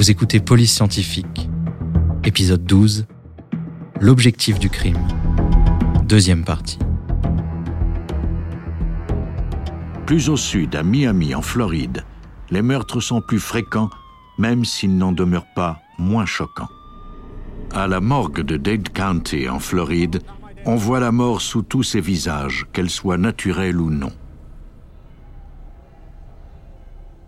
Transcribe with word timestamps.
Vous 0.00 0.10
écoutez 0.10 0.40
Police 0.40 0.72
Scientifique, 0.72 1.50
épisode 2.24 2.64
12, 2.64 3.04
L'objectif 4.00 4.58
du 4.58 4.70
crime, 4.70 4.96
deuxième 6.04 6.42
partie. 6.42 6.78
Plus 10.06 10.30
au 10.30 10.38
sud, 10.38 10.74
à 10.74 10.82
Miami, 10.82 11.34
en 11.34 11.42
Floride, 11.42 12.06
les 12.50 12.62
meurtres 12.62 13.00
sont 13.00 13.20
plus 13.20 13.40
fréquents, 13.40 13.90
même 14.38 14.64
s'ils 14.64 14.96
n'en 14.96 15.12
demeurent 15.12 15.52
pas 15.54 15.82
moins 15.98 16.24
choquants. 16.24 16.70
À 17.74 17.86
la 17.86 18.00
morgue 18.00 18.40
de 18.40 18.56
Dade 18.56 18.88
County, 18.88 19.50
en 19.50 19.58
Floride, 19.58 20.22
on 20.64 20.76
voit 20.76 21.00
la 21.00 21.12
mort 21.12 21.42
sous 21.42 21.60
tous 21.60 21.82
ses 21.82 22.00
visages, 22.00 22.66
qu'elle 22.72 22.88
soit 22.88 23.18
naturelle 23.18 23.78
ou 23.78 23.90
non. 23.90 24.12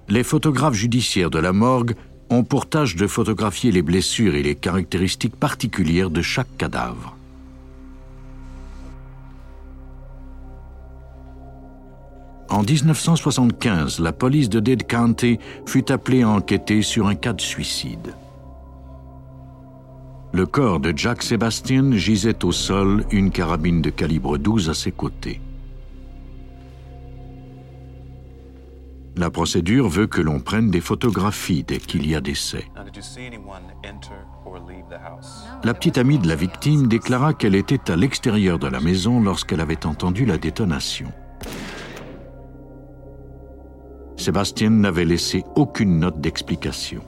Les 0.09 0.25
photographes 0.25 0.73
judiciaires 0.73 1.31
de 1.31 1.39
la 1.39 1.53
morgue 1.53 1.97
ont 2.33 2.45
pour 2.45 2.67
tâche 2.67 2.97
de 2.97 3.07
photographier 3.07 3.71
les 3.71 3.83
blessures 3.83 4.35
et 4.35 4.43
les 4.43 4.55
caractéristiques 4.55 5.37
particulières 5.37 6.11
de 6.11 6.23
chaque 6.23 6.57
cadavre. 6.57 7.17
En 12.49 12.63
1975, 12.63 13.99
la 14.01 14.13
police 14.13 14.49
de 14.49 14.61
Dade 14.61 14.87
County 14.87 15.39
fut 15.67 15.91
appelée 15.91 16.23
à 16.23 16.29
enquêter 16.29 16.83
sur 16.83 17.07
un 17.07 17.15
cas 17.15 17.33
de 17.33 17.41
suicide. 17.41 18.15
Le 20.33 20.47
corps 20.47 20.81
de 20.81 20.93
Jack 20.97 21.23
Sebastian 21.23 21.93
gisait 21.93 22.45
au 22.45 22.53
sol, 22.53 23.05
une 23.11 23.31
carabine 23.31 23.83
de 23.83 23.91
calibre 23.91 24.39
12 24.39 24.71
à 24.71 24.75
ses 24.75 24.93
côtés. 24.93 25.41
La 29.17 29.31
procédure 29.31 29.89
veut 29.89 30.07
que 30.07 30.23
l'on 30.23 30.41
prenne 30.41 30.71
des 30.71 30.81
photographies 30.81 31.65
dès 31.65 31.79
qu'il 31.79 32.07
y 32.07 32.15
a 32.15 32.21
décès. 32.21 32.65
La 35.65 35.75
petite 35.75 35.99
amie 35.99 36.19
de 36.19 36.29
la 36.29 36.35
victime 36.35 36.87
déclara 36.87 37.35
qu'elle 37.35 37.55
était 37.55 37.91
à 37.91 37.97
l'extérieur 37.97 38.59
de 38.59 38.69
la 38.69 38.81
maison 38.81 39.21
lorsqu'elle 39.21 39.61
avait 39.61 39.85
entendu 39.85 40.25
la 40.25 40.39
détonation. 40.39 41.13
Sébastien 44.17 44.71
n'avait 44.71 45.05
laissé 45.05 45.45
aucune 45.57 45.99
note 45.99 46.21
d'explication. 46.21 47.03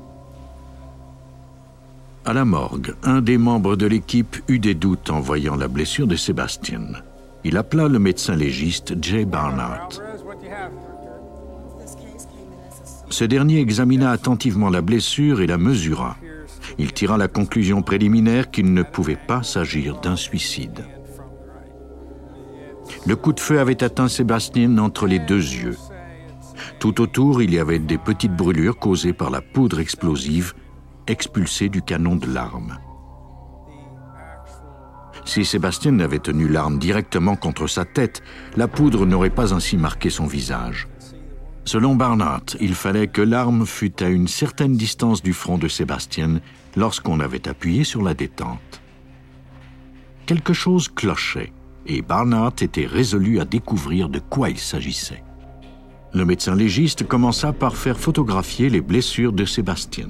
À 2.27 2.33
la 2.33 2.45
morgue, 2.45 2.95
un 3.03 3.21
des 3.21 3.39
membres 3.39 3.77
de 3.77 3.87
l'équipe 3.87 4.37
eut 4.49 4.59
des 4.59 4.75
doutes 4.75 5.11
en 5.11 5.21
voyant 5.21 5.57
la 5.57 5.69
blessure 5.69 6.07
de 6.07 6.17
Sébastien. 6.17 6.81
Il 7.45 7.57
appela 7.57 7.89
le 7.89 7.99
médecin 7.99 8.35
légiste 8.35 8.95
Jay 9.03 9.25
Barnard. 9.27 9.89
Ce 13.15 13.23
dernier 13.23 13.61
examina 13.61 14.11
attentivement 14.11 14.71
la 14.71 14.83
blessure 14.83 15.41
et 15.41 15.47
la 15.47 15.57
mesura. 15.57 16.17
Il 16.79 16.93
tira 16.93 17.17
la 17.17 17.29
conclusion 17.29 17.81
préliminaire 17.81 18.51
qu'il 18.51 18.75
ne 18.75 18.83
pouvait 18.83 19.15
pas 19.29 19.45
s'agir 19.45 20.01
d'un 20.01 20.17
suicide. 20.17 20.85
Le 23.07 23.15
coup 23.15 23.33
de 23.33 23.39
feu 23.39 23.61
avait 23.61 23.85
atteint 23.85 24.09
Sébastien 24.09 24.79
entre 24.79 25.07
les 25.07 25.21
deux 25.21 25.37
yeux. 25.37 25.77
Tout 26.81 27.01
autour, 27.01 27.41
il 27.41 27.55
y 27.55 27.61
avait 27.61 27.79
des 27.79 27.99
petites 27.99 28.35
brûlures 28.35 28.81
causées 28.81 29.13
par 29.13 29.31
la 29.31 29.41
poudre 29.41 29.79
explosive 29.79 30.53
expulsée 31.07 31.69
du 31.69 31.83
canon 31.83 32.17
de 32.17 32.27
l'arme. 32.27 32.79
Si 35.25 35.45
Sébastien 35.45 36.01
avait 36.01 36.19
tenu 36.19 36.49
l'arme 36.49 36.81
directement 36.81 37.37
contre 37.37 37.69
sa 37.69 37.85
tête, 37.85 38.25
la 38.57 38.67
poudre 38.67 39.07
n'aurait 39.07 39.31
pas 39.31 39.55
ainsi 39.55 39.77
marqué 39.77 40.11
son 40.11 40.27
visage. 40.27 40.89
Selon 41.67 41.97
Barnard, 41.97 42.45
il 42.61 42.75
fallait 42.75 43.09
que 43.09 43.23
l'arme 43.23 43.65
fût 43.65 44.03
à 44.03 44.09
une 44.09 44.29
certaine 44.29 44.77
distance 44.77 45.23
du 45.23 45.33
front 45.33 45.57
de 45.57 45.67
Sébastien 45.67 46.41
lorsqu'on 46.77 47.21
avait 47.21 47.49
appuyé 47.49 47.85
sur 47.85 48.03
la 48.03 48.13
détente. 48.13 48.83
Quelque 50.27 50.53
chose 50.53 50.89
clochait, 50.89 51.53
et 51.87 52.03
Barnard 52.03 52.53
était 52.61 52.87
résolu 52.87 53.41
à 53.41 53.47
découvrir 53.47 54.11
de 54.11 54.19
quoi 54.19 54.51
il 54.51 54.59
s'agissait. 54.59 55.25
Le 56.13 56.27
médecin 56.27 56.55
légiste 56.55 57.09
commença 57.09 57.53
par 57.53 57.77
faire 57.77 57.99
photographier 57.99 58.69
les 58.69 58.83
blessures 58.83 59.33
de 59.33 59.47
Sébastien. 59.47 60.09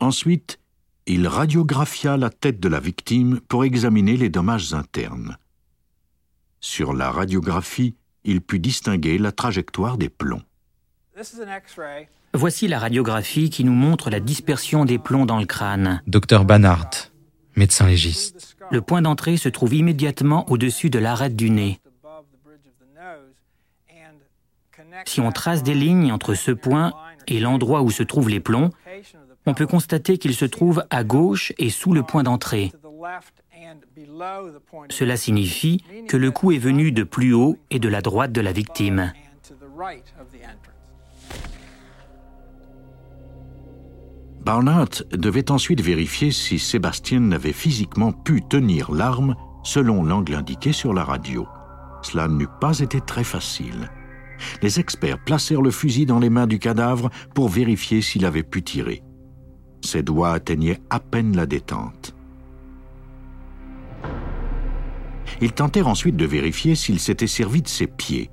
Ensuite, 0.00 0.58
il 1.08 1.26
radiographia 1.26 2.18
la 2.18 2.28
tête 2.28 2.60
de 2.60 2.68
la 2.68 2.80
victime 2.80 3.40
pour 3.48 3.64
examiner 3.64 4.16
les 4.16 4.28
dommages 4.28 4.74
internes. 4.74 5.38
Sur 6.60 6.92
la 6.92 7.10
radiographie, 7.10 7.96
il 8.24 8.42
put 8.42 8.58
distinguer 8.58 9.16
la 9.16 9.32
trajectoire 9.32 9.96
des 9.96 10.10
plombs. 10.10 10.42
Voici 12.34 12.68
la 12.68 12.78
radiographie 12.78 13.48
qui 13.48 13.64
nous 13.64 13.72
montre 13.72 14.10
la 14.10 14.20
dispersion 14.20 14.84
des 14.84 14.98
plombs 14.98 15.24
dans 15.24 15.38
le 15.40 15.46
crâne. 15.46 16.02
Docteur 16.06 16.44
Banhart, 16.44 17.10
médecin 17.56 17.86
légiste. 17.86 18.56
Le 18.70 18.82
point 18.82 19.00
d'entrée 19.00 19.38
se 19.38 19.48
trouve 19.48 19.72
immédiatement 19.74 20.48
au-dessus 20.50 20.90
de 20.90 20.98
l'arête 20.98 21.34
du 21.34 21.48
nez. 21.48 21.80
Si 25.06 25.20
on 25.22 25.32
trace 25.32 25.62
des 25.62 25.74
lignes 25.74 26.12
entre 26.12 26.34
ce 26.34 26.50
point 26.50 26.92
et 27.26 27.40
l'endroit 27.40 27.80
où 27.82 27.90
se 27.90 28.02
trouvent 28.02 28.28
les 28.28 28.40
plombs, 28.40 28.70
on 29.46 29.54
peut 29.54 29.66
constater 29.66 30.18
qu'il 30.18 30.34
se 30.34 30.44
trouve 30.44 30.84
à 30.90 31.04
gauche 31.04 31.52
et 31.58 31.70
sous 31.70 31.92
le 31.92 32.02
point 32.02 32.22
d'entrée. 32.22 32.72
Cela 34.90 35.16
signifie 35.16 35.82
que 36.08 36.16
le 36.16 36.30
coup 36.30 36.52
est 36.52 36.58
venu 36.58 36.92
de 36.92 37.02
plus 37.02 37.32
haut 37.32 37.58
et 37.70 37.78
de 37.78 37.88
la 37.88 38.00
droite 38.00 38.32
de 38.32 38.40
la 38.40 38.52
victime. 38.52 39.12
Barnard 44.44 45.02
devait 45.12 45.50
ensuite 45.50 45.82
vérifier 45.82 46.30
si 46.30 46.58
Sébastien 46.58 47.32
avait 47.32 47.52
physiquement 47.52 48.12
pu 48.12 48.42
tenir 48.42 48.90
l'arme 48.90 49.34
selon 49.62 50.02
l'angle 50.02 50.34
indiqué 50.34 50.72
sur 50.72 50.94
la 50.94 51.04
radio. 51.04 51.46
Cela 52.02 52.28
n'eût 52.28 52.48
pas 52.60 52.78
été 52.78 53.00
très 53.00 53.24
facile. 53.24 53.90
Les 54.62 54.80
experts 54.80 55.22
placèrent 55.24 55.62
le 55.62 55.70
fusil 55.70 56.06
dans 56.06 56.18
les 56.18 56.30
mains 56.30 56.46
du 56.46 56.58
cadavre 56.58 57.10
pour 57.34 57.48
vérifier 57.48 58.00
s'il 58.00 58.24
avait 58.24 58.42
pu 58.42 58.62
tirer. 58.62 59.02
Ses 59.82 60.02
doigts 60.02 60.32
atteignaient 60.32 60.80
à 60.90 61.00
peine 61.00 61.36
la 61.36 61.46
détente. 61.46 62.14
Ils 65.40 65.52
tentèrent 65.52 65.88
ensuite 65.88 66.16
de 66.16 66.26
vérifier 66.26 66.74
s'il 66.74 66.98
s'était 66.98 67.26
servi 67.26 67.62
de 67.62 67.68
ses 67.68 67.86
pieds. 67.86 68.30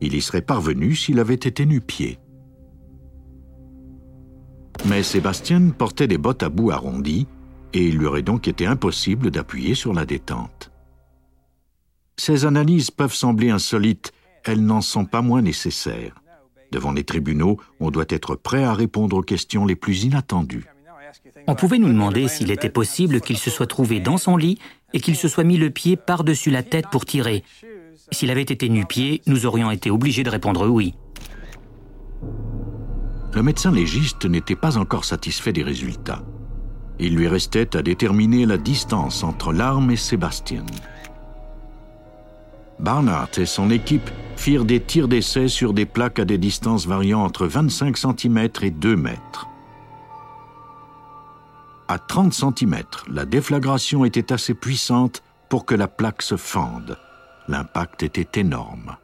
Il 0.00 0.14
y 0.14 0.20
serait 0.20 0.42
parvenu 0.42 0.94
s'il 0.94 1.20
avait 1.20 1.34
été 1.34 1.64
nu-pied. 1.64 2.18
Mais 4.86 5.02
Sébastien 5.02 5.70
portait 5.70 6.08
des 6.08 6.18
bottes 6.18 6.42
à 6.42 6.48
bout 6.48 6.72
arrondies 6.72 7.28
et 7.72 7.86
il 7.86 7.98
lui 7.98 8.06
aurait 8.06 8.22
donc 8.22 8.48
été 8.48 8.66
impossible 8.66 9.30
d'appuyer 9.30 9.74
sur 9.74 9.92
la 9.92 10.04
détente. 10.04 10.70
Ces 12.16 12.44
analyses 12.44 12.90
peuvent 12.90 13.14
sembler 13.14 13.50
insolites, 13.50 14.12
elles 14.44 14.64
n'en 14.64 14.80
sont 14.80 15.04
pas 15.04 15.22
moins 15.22 15.42
nécessaires. 15.42 16.21
Devant 16.72 16.92
les 16.92 17.04
tribunaux, 17.04 17.58
on 17.80 17.90
doit 17.90 18.06
être 18.08 18.34
prêt 18.34 18.64
à 18.64 18.72
répondre 18.72 19.18
aux 19.18 19.22
questions 19.22 19.66
les 19.66 19.76
plus 19.76 20.04
inattendues. 20.04 20.64
On 21.46 21.54
pouvait 21.54 21.78
nous 21.78 21.88
demander 21.88 22.28
s'il 22.28 22.50
était 22.50 22.70
possible 22.70 23.20
qu'il 23.20 23.36
se 23.36 23.50
soit 23.50 23.66
trouvé 23.66 24.00
dans 24.00 24.16
son 24.16 24.38
lit 24.38 24.58
et 24.94 25.00
qu'il 25.00 25.14
se 25.14 25.28
soit 25.28 25.44
mis 25.44 25.58
le 25.58 25.68
pied 25.68 25.96
par-dessus 25.96 26.50
la 26.50 26.62
tête 26.62 26.86
pour 26.90 27.04
tirer. 27.04 27.44
S'il 28.10 28.30
avait 28.30 28.40
été 28.40 28.70
nu-pied, 28.70 29.20
nous 29.26 29.44
aurions 29.44 29.70
été 29.70 29.90
obligés 29.90 30.22
de 30.22 30.30
répondre 30.30 30.66
oui. 30.66 30.94
Le 33.34 33.42
médecin 33.42 33.70
légiste 33.70 34.24
n'était 34.24 34.56
pas 34.56 34.78
encore 34.78 35.04
satisfait 35.04 35.52
des 35.52 35.62
résultats. 35.62 36.22
Il 36.98 37.14
lui 37.14 37.28
restait 37.28 37.76
à 37.76 37.82
déterminer 37.82 38.46
la 38.46 38.56
distance 38.56 39.24
entre 39.24 39.52
l'arme 39.52 39.90
et 39.90 39.96
Sébastien. 39.96 40.64
Barnard 42.82 43.28
et 43.38 43.46
son 43.46 43.70
équipe 43.70 44.10
firent 44.34 44.64
des 44.64 44.80
tirs 44.80 45.06
d'essai 45.06 45.46
sur 45.46 45.72
des 45.72 45.86
plaques 45.86 46.18
à 46.18 46.24
des 46.24 46.36
distances 46.36 46.84
variant 46.86 47.22
entre 47.22 47.46
25 47.46 47.96
cm 47.96 48.48
et 48.60 48.70
2 48.72 48.96
mètres. 48.96 49.46
À 51.86 52.00
30 52.00 52.32
cm, 52.32 52.82
la 53.08 53.24
déflagration 53.24 54.04
était 54.04 54.32
assez 54.32 54.54
puissante 54.54 55.22
pour 55.48 55.64
que 55.64 55.76
la 55.76 55.86
plaque 55.86 56.22
se 56.22 56.36
fende. 56.36 56.98
L'impact 57.46 58.02
était 58.02 58.40
énorme. 58.40 58.96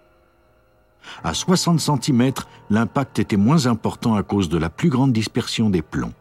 À 1.23 1.33
60 1.33 1.79
cm, 1.79 2.33
l'impact 2.71 3.21
était 3.21 3.37
moins 3.37 3.67
important 3.67 4.17
à 4.17 4.25
cause 4.25 4.49
de 4.49 4.59
la 4.59 4.71
plus 4.71 4.89
grande 4.89 5.13
dispersion 5.13 5.71
des 5.71 5.83
plombs. 5.83 6.15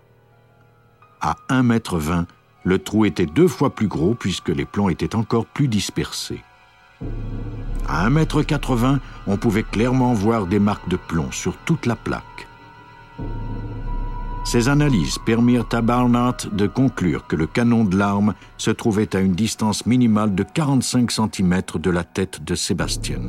À 1.21 1.36
1,20 1.50 2.19
m, 2.19 2.25
le 2.63 2.77
trou 2.77 3.06
était 3.06 3.25
deux 3.25 3.48
fois 3.48 3.74
plus 3.74 3.88
gros 3.88 4.13
puisque 4.13 4.50
les 4.50 4.65
plombs 4.65 4.89
étaient 4.89 5.15
encore 5.15 5.48
plus 5.48 5.68
dispersés. 5.68 6.44
À 7.88 8.10
1,80 8.10 8.94
m, 8.94 9.00
on 9.28 9.38
pouvait 9.38 9.64
clairement 9.64 10.14
voir 10.14 10.46
des 10.48 10.60
marques 10.60 10.90
de 10.90 10.98
plomb 10.98 11.32
sur 11.32 11.56
toute 11.58 11.86
la 11.86 11.96
plaque. 11.96 12.48
Ces 14.48 14.70
analyses 14.70 15.18
permirent 15.26 15.68
à 15.74 15.82
Barnard 15.82 16.38
de 16.54 16.68
conclure 16.68 17.28
que 17.28 17.36
le 17.36 17.48
canon 17.48 17.84
de 17.84 17.98
l'arme 17.98 18.34
se 18.56 18.72
trouvait 18.72 19.14
à 19.14 19.20
une 19.20 19.34
distance 19.34 19.86
minimale 19.86 20.36
de 20.36 20.44
45 20.44 21.12
cm 21.12 21.62
de 21.76 21.90
la 21.90 22.06
tête 22.06 22.42
de 22.46 22.56
Sébastien. 22.56 23.20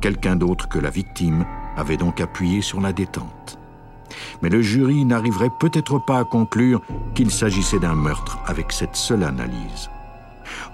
Quelqu'un 0.00 0.36
d'autre 0.36 0.66
que 0.70 0.78
la 0.78 0.88
victime 0.88 1.44
avait 1.76 1.98
donc 1.98 2.18
appuyé 2.22 2.62
sur 2.62 2.80
la 2.80 2.94
détente. 2.94 3.58
Mais 4.42 4.48
le 4.48 4.62
jury 4.62 5.04
n'arriverait 5.04 5.52
peut-être 5.60 5.98
pas 5.98 6.18
à 6.18 6.24
conclure 6.24 6.80
qu'il 7.14 7.30
s'agissait 7.30 7.78
d'un 7.78 7.94
meurtre 7.94 8.38
avec 8.46 8.72
cette 8.72 8.96
seule 8.96 9.24
analyse. 9.24 9.90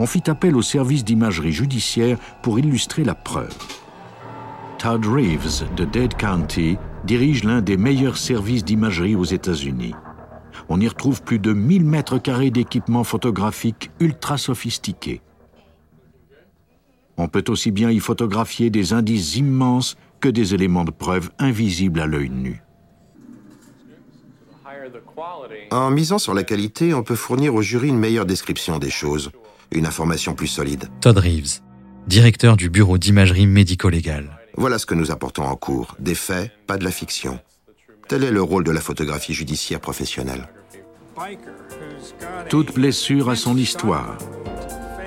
On 0.01 0.07
fit 0.07 0.31
appel 0.31 0.57
au 0.57 0.63
service 0.63 1.05
d'imagerie 1.05 1.53
judiciaire 1.53 2.17
pour 2.41 2.59
illustrer 2.59 3.05
la 3.05 3.15
preuve. 3.15 3.55
Todd 4.79 5.05
Reeves 5.05 5.67
de 5.77 5.85
Dade 5.85 6.15
County 6.15 6.79
dirige 7.05 7.45
l'un 7.45 7.61
des 7.61 7.77
meilleurs 7.77 8.17
services 8.17 8.65
d'imagerie 8.65 9.15
aux 9.15 9.25
États-Unis. 9.25 9.93
On 10.71 10.81
y 10.81 10.89
retrouve 10.89 11.23
plus 11.23 11.39
de 11.39 11.53
1000 11.53 11.85
mètres 11.85 12.17
carrés 12.17 12.51
d'équipements 12.51 13.05
photographiques 13.05 13.91
ultra 14.01 14.39
sophistiqués. 14.39 15.21
On 17.19 17.29
peut 17.29 17.45
aussi 17.49 17.71
bien 17.71 17.91
y 17.91 17.99
photographier 17.99 18.71
des 18.71 18.95
indices 18.95 19.37
immenses 19.37 19.99
que 20.21 20.31
des 20.31 20.55
éléments 20.55 20.85
de 20.85 20.93
preuve 20.93 21.31
invisibles 21.39 22.01
à 22.01 22.07
l'œil 22.07 22.31
nu. 22.31 22.63
En 25.71 25.91
misant 25.91 26.19
sur 26.19 26.33
la 26.33 26.43
qualité, 26.43 26.95
on 26.95 27.03
peut 27.03 27.17
fournir 27.17 27.55
au 27.55 27.61
jury 27.61 27.89
une 27.89 27.99
meilleure 27.99 28.25
description 28.25 28.79
des 28.79 28.89
choses, 28.89 29.31
une 29.73 29.87
information 29.87 30.35
plus 30.35 30.47
solide. 30.47 30.89
Todd 31.01 31.19
Reeves, 31.19 31.61
directeur 32.07 32.57
du 32.57 32.71
bureau 32.71 32.99
d'imagerie 32.99 33.47
médico-légale. 33.47 34.31
Voilà 34.57 34.79
ce 34.79 34.87
que 34.87 34.95
nous 34.95 35.11
apportons 35.11 35.45
en 35.45 35.57
cours. 35.57 35.97
Des 35.99 36.15
faits, 36.15 36.51
pas 36.67 36.77
de 36.77 36.85
la 36.85 36.91
fiction. 36.91 37.39
Tel 38.09 38.25
est 38.25 38.31
le 38.31 38.43
rôle 38.43 38.65
de 38.65 38.73
la 38.73 38.81
photographie 38.81 39.35
judiciaire 39.35 39.81
professionnelle. 39.81 40.49
Toute 42.49 42.75
blessure 42.75 43.31
a 43.31 43.37
son 43.37 43.57
histoire. 43.57 44.19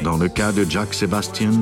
Dans 0.02 0.18
le 0.18 0.30
cas 0.30 0.52
de 0.52 0.66
Jack 0.70 0.94
Sebastian, 0.94 1.62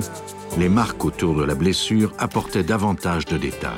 les 0.57 0.69
marques 0.69 1.03
autour 1.05 1.35
de 1.35 1.43
la 1.43 1.55
blessure 1.55 2.13
apportaient 2.17 2.63
davantage 2.63 3.25
de 3.25 3.37
détails. 3.37 3.71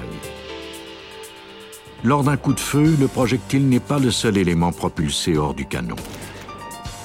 Lors 2.03 2.23
d'un 2.23 2.35
coup 2.35 2.53
de 2.53 2.59
feu, 2.59 2.95
le 2.99 3.07
projectile 3.07 3.69
n'est 3.69 3.79
pas 3.79 3.99
le 3.99 4.11
seul 4.11 4.37
élément 4.37 4.73
propulsé 4.73 5.37
hors 5.37 5.53
du 5.53 5.65
canon. 5.65 5.95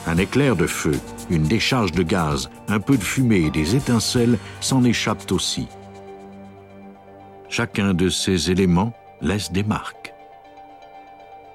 Un 0.07 0.17
éclair 0.17 0.57
de 0.57 0.67
feu, 0.67 0.99
une 1.31 1.45
décharge 1.45 1.93
de 1.93 2.03
gaz, 2.03 2.51
un 2.69 2.81
peu 2.81 2.97
de 2.97 3.03
fumée 3.03 3.47
et 3.47 3.51
des 3.51 3.77
étincelles 3.77 4.39
s'en 4.61 4.85
échappent 4.85 5.31
aussi. 5.31 5.69
Chacun 7.49 7.95
de 7.95 8.09
ces 8.09 8.51
éléments 8.51 8.93
laisse 9.21 9.53
des 9.53 9.63
marques. 9.63 10.15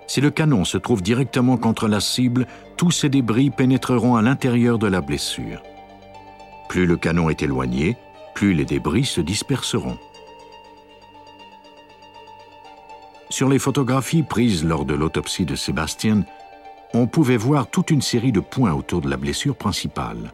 Si 0.08 0.22
le 0.22 0.32
canon 0.32 0.66
se 0.66 0.78
trouve 0.78 1.02
directement 1.02 1.58
contre 1.58 1.88
la 1.88 2.00
cible, 2.00 2.46
tous 2.78 2.92
ces 2.92 3.10
débris 3.10 3.50
pénétreront 3.50 4.16
à 4.16 4.22
l'intérieur 4.22 4.78
de 4.78 4.88
la 4.88 5.02
blessure. 5.02 5.64
Plus 6.70 6.86
le 6.86 6.98
canon 6.98 7.30
est 7.30 7.42
éloigné, 7.42 7.98
plus 8.34 8.54
les 8.54 8.66
débris 8.66 9.06
se 9.06 9.22
disperseront. 9.22 9.98
Sur 13.30 13.50
les 13.50 13.60
photographies 13.60 14.24
prises 14.24 14.64
lors 14.64 14.86
de 14.86 14.94
l'autopsie 14.94 15.46
de 15.46 15.56
Sébastien, 15.56 16.24
on 16.94 17.08
pouvait 17.08 17.38
voir 17.38 17.68
toute 17.68 17.90
une 17.90 18.02
série 18.02 18.32
de 18.32 18.40
points 18.40 18.74
autour 18.74 19.02
de 19.02 19.10
la 19.10 19.18
blessure 19.18 19.56
principale. 19.56 20.32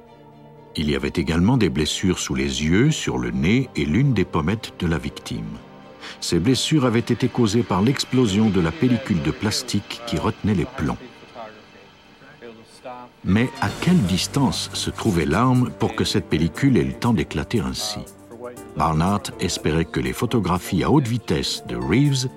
Il 0.76 0.90
y 0.90 0.96
avait 0.96 1.14
également 1.16 1.58
des 1.58 1.70
blessures 1.70 2.20
sous 2.20 2.36
les 2.36 2.64
yeux, 2.64 2.92
sur 2.92 3.18
le 3.18 3.32
nez 3.32 3.70
et 3.76 3.86
l'une 3.86 4.14
des 4.14 4.26
pommettes 4.26 4.74
de 4.80 4.88
la 4.88 4.98
victime. 4.98 5.58
Ces 6.20 6.40
blessures 6.40 6.86
avaient 6.86 7.00
été 7.00 7.28
causées 7.28 7.64
par 7.64 7.82
l'explosion 7.82 8.50
de 8.50 8.62
la 8.62 8.72
pellicule 8.72 9.22
de 9.22 9.32
plastique 9.32 10.02
qui 10.06 10.18
retenait 10.18 10.54
les 10.54 10.66
plombs. 10.66 10.98
Mais 13.24 13.50
à 13.62 13.70
quelle 13.82 14.02
distance 14.04 14.70
se 14.74 14.90
trouvait 14.90 15.26
l'arme 15.26 15.72
pour 15.80 15.96
que 15.96 16.04
cette 16.04 16.30
pellicule 16.30 16.78
ait 16.78 16.84
le 16.84 16.94
temps 16.94 17.14
d'éclater 17.14 17.60
ainsi? 17.60 18.00
Barnard 18.78 19.24
espérait 19.40 19.86
que 19.86 20.00
les 20.00 20.14
photographies 20.14 20.84
à 20.84 20.92
haute 20.92 21.08
vitesse 21.08 21.64
de 21.68 21.76
Reeves 21.76 22.30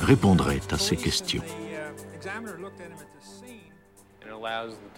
répondraient 0.00 0.60
à 0.70 0.78
ces 0.78 0.96
questions. 0.96 1.42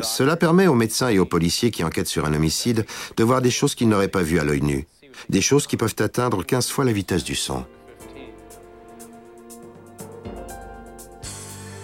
Cela 0.01 0.37
permet 0.37 0.67
aux 0.67 0.75
médecins 0.75 1.09
et 1.09 1.19
aux 1.19 1.25
policiers 1.25 1.71
qui 1.71 1.85
enquêtent 1.85 2.09
sur 2.09 2.25
un 2.25 2.35
homicide 2.35 2.87
de 3.17 3.25
voir 3.25 3.43
des 3.43 3.51
choses 3.51 3.75
qu'ils 3.75 3.89
n'auraient 3.89 4.09
pas 4.09 4.23
vues 4.23 4.39
à 4.39 4.45
l'œil 4.45 4.63
nu, 4.63 4.87
des 5.29 5.41
choses 5.41 5.67
qui 5.67 5.77
peuvent 5.77 5.97
atteindre 5.99 6.45
15 6.45 6.69
fois 6.69 6.85
la 6.85 6.93
vitesse 6.93 7.25
du 7.25 7.35
son. 7.35 7.65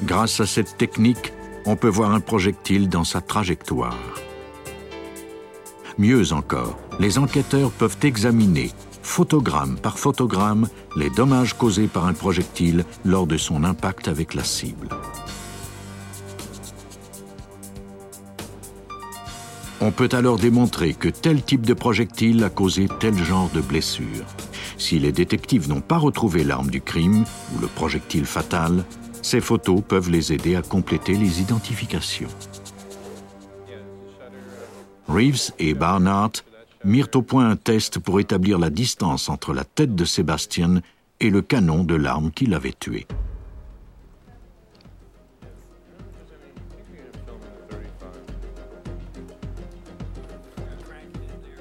Grâce 0.03 0.41
à 0.41 0.47
cette 0.47 0.77
technique, 0.77 1.33
on 1.67 1.77
peut 1.77 1.89
voir 1.89 2.13
un 2.13 2.21
projectile 2.21 2.89
dans 2.89 3.05
sa 3.05 3.21
trajectoire. 3.21 3.99
Mieux 5.97 6.33
encore, 6.33 6.79
les 6.99 7.19
enquêteurs 7.19 7.71
peuvent 7.71 7.97
examiner, 8.03 8.71
photogramme 9.03 9.79
par 9.79 9.99
photogramme, 9.99 10.69
les 10.97 11.09
dommages 11.11 11.55
causés 11.55 11.87
par 11.87 12.07
un 12.07 12.13
projectile 12.13 12.85
lors 13.05 13.27
de 13.27 13.37
son 13.37 13.65
impact 13.65 14.09
avec 14.09 14.35
la 14.35 14.45
cible. 14.45 14.89
On 19.87 19.91
peut 19.91 20.09
alors 20.13 20.39
démontrer 20.39 20.95
que 20.95 21.11
tel 21.11 21.43
type 21.43 21.67
de 21.67 21.75
projectile 21.75 22.43
a 22.43 22.49
causé 22.49 22.89
tel 23.01 23.23
genre 23.23 23.51
de 23.51 23.61
blessure. 23.61 24.25
Si 24.79 24.99
les 24.99 25.13
détectives 25.13 25.69
n'ont 25.69 25.83
pas 25.83 25.99
retrouvé 25.99 26.43
l'arme 26.43 26.71
du 26.71 26.81
crime 26.81 27.27
ou 27.55 27.61
le 27.61 27.67
projectile 27.67 28.25
fatal, 28.25 28.83
ces 29.21 29.43
photos 29.43 29.83
peuvent 29.87 30.09
les 30.09 30.33
aider 30.33 30.57
à 30.57 30.63
compléter 30.63 31.13
les 31.13 31.43
identifications. 31.43 32.31
Reeves 35.07 35.53
et 35.59 35.75
Barnard 35.75 36.33
mirent 36.83 37.11
au 37.15 37.21
point 37.21 37.51
un 37.51 37.57
test 37.57 37.99
pour 37.99 38.21
établir 38.21 38.59
la 38.59 38.71
distance 38.71 39.29
entre 39.29 39.53
la 39.53 39.65
tête 39.65 39.95
de 39.95 40.07
Sébastien 40.07 40.81
et 41.21 41.29
le 41.29 41.43
canon 41.43 41.85
de 41.85 41.95
l'arme 41.95 42.31
qui 42.31 42.47
l'avait 42.47 42.73
tué. 42.73 43.07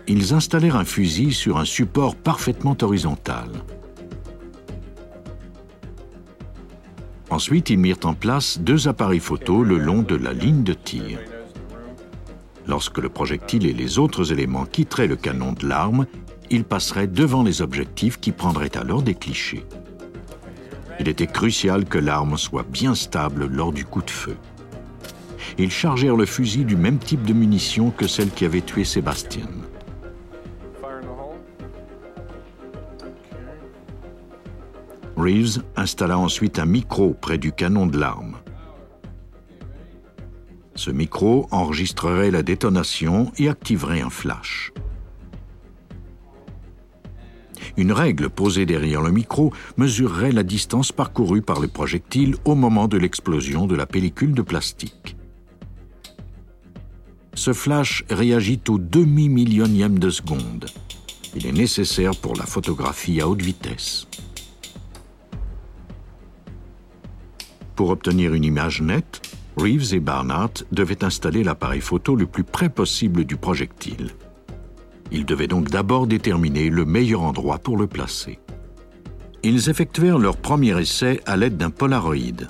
Ils 0.08 0.34
installèrent 0.34 0.76
un 0.76 0.86
fusil 0.86 1.32
sur 1.34 1.58
un 1.58 1.66
support 1.66 2.16
parfaitement 2.16 2.76
horizontal. 2.82 3.50
Ensuite, 7.30 7.70
ils 7.70 7.80
mirent 7.80 8.04
en 8.04 8.14
place 8.14 8.60
deux 8.60 8.88
appareils 8.88 9.20
photo 9.20 9.64
le 9.64 9.78
long 9.78 10.02
de 10.02 10.16
la 10.16 10.34
ligne 10.34 10.64
de 10.64 10.74
tir. 10.74 11.20
Lorsque 12.68 12.98
le 12.98 13.10
projectile 13.10 13.66
et 13.66 13.74
les 13.74 13.98
autres 13.98 14.32
éléments 14.32 14.66
quitteraient 14.66 15.08
le 15.08 15.16
canon 15.16 15.54
de 15.54 15.68
l'arme, 15.68 16.06
ils 16.52 16.66
passeraient 16.66 17.08
devant 17.08 17.44
les 17.44 17.62
objectifs 17.62 18.20
qui 18.20 18.32
prendraient 18.32 18.78
alors 18.78 19.02
des 19.02 19.16
clichés. 19.16 19.66
Il 21.00 21.08
était 21.08 21.28
crucial 21.28 21.86
que 21.86 21.98
l'arme 21.98 22.38
soit 22.38 22.66
bien 22.70 22.94
stable 22.94 23.48
lors 23.48 23.72
du 23.72 23.86
coup 23.86 24.02
de 24.02 24.12
feu. 24.12 24.36
Ils 25.58 25.72
chargèrent 25.72 26.16
le 26.16 26.26
fusil 26.26 26.66
du 26.66 26.76
même 26.76 27.00
type 27.00 27.24
de 27.24 27.34
munitions 27.34 27.90
que 27.90 28.08
celle 28.08 28.30
qui 28.30 28.46
avait 28.46 28.62
tué 28.62 28.84
Sébastien. 28.84 29.48
Reeves 35.24 35.64
installa 35.78 36.18
ensuite 36.18 36.60
un 36.60 36.66
micro 36.66 37.14
près 37.14 37.38
du 37.38 37.54
canon 37.54 37.88
de 37.88 37.98
l'arme. 37.98 38.36
Ce 40.76 40.92
micro 40.92 41.48
enregistrerait 41.50 42.30
la 42.30 42.44
détonation 42.44 43.32
et 43.38 43.48
activerait 43.48 44.02
un 44.02 44.10
flash. 44.10 44.74
Une 47.78 47.94
règle 47.94 48.30
posée 48.30 48.66
derrière 48.66 49.02
le 49.02 49.12
micro 49.12 49.54
mesurerait 49.78 50.34
la 50.34 50.44
distance 50.44 50.92
parcourue 50.92 51.42
par 51.42 51.62
le 51.62 51.70
projectile 51.70 52.36
au 52.44 52.56
moment 52.56 52.90
de 52.90 52.98
l'explosion 52.98 53.66
de 53.66 53.76
la 53.76 53.86
pellicule 53.86 54.34
de 54.34 54.42
plastique. 54.42 55.16
Ce 57.34 57.54
flash 57.54 58.04
réagit 58.10 58.60
au 58.68 58.78
demi-millionième 58.78 60.00
de 60.00 60.10
seconde. 60.10 60.66
Il 61.34 61.48
est 61.48 61.54
nécessaire 61.54 62.12
pour 62.12 62.36
la 62.36 62.46
photographie 62.46 63.22
à 63.22 63.30
haute 63.30 63.42
vitesse. 63.42 64.06
Pour 67.76 67.90
obtenir 67.90 68.34
une 68.34 68.44
image 68.44 68.82
nette, 68.82 69.22
Reeves 69.58 69.94
et 69.94 70.00
Barnard 70.00 70.52
devaient 70.72 71.04
installer 71.04 71.44
l'appareil 71.44 71.82
photo 71.82 72.16
le 72.16 72.26
plus 72.26 72.44
près 72.44 72.70
possible 72.70 73.24
du 73.24 73.36
projectile. 73.36 74.12
Ils 75.12 75.26
devaient 75.26 75.48
donc 75.48 75.70
d'abord 75.70 76.08
déterminer 76.08 76.70
le 76.70 76.86
meilleur 76.86 77.22
endroit 77.22 77.60
pour 77.60 77.78
le 77.78 77.88
placer. 77.88 78.40
Ils 79.44 79.70
effectuèrent 79.70 80.20
leur 80.20 80.38
premier 80.38 80.80
essai 80.80 81.20
à 81.26 81.36
l'aide 81.36 81.58
d'un 81.58 81.70
Polaroid. 81.70 82.48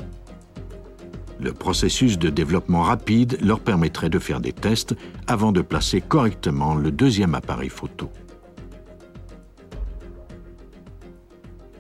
Le 1.39 1.51
processus 1.51 2.17
de 2.17 2.29
développement 2.29 2.83
rapide 2.83 3.37
leur 3.43 3.59
permettrait 3.59 4.09
de 4.09 4.19
faire 4.19 4.39
des 4.39 4.53
tests 4.53 4.95
avant 5.27 5.51
de 5.51 5.61
placer 5.61 5.99
correctement 5.99 6.75
le 6.75 6.91
deuxième 6.91 7.35
appareil 7.35 7.69
photo. 7.69 8.09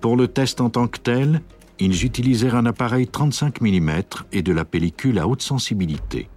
Pour 0.01 0.17
le 0.17 0.27
test 0.27 0.59
en 0.59 0.69
tant 0.69 0.87
que 0.87 0.99
tel, 0.99 1.41
ils 1.83 2.05
utilisèrent 2.05 2.55
un 2.55 2.65
appareil 2.65 3.07
35 3.07 3.59
mm 3.59 3.91
et 4.31 4.41
de 4.41 4.53
la 4.53 4.63
pellicule 4.63 5.19
à 5.19 5.27
haute 5.27 5.41
sensibilité. 5.41 6.29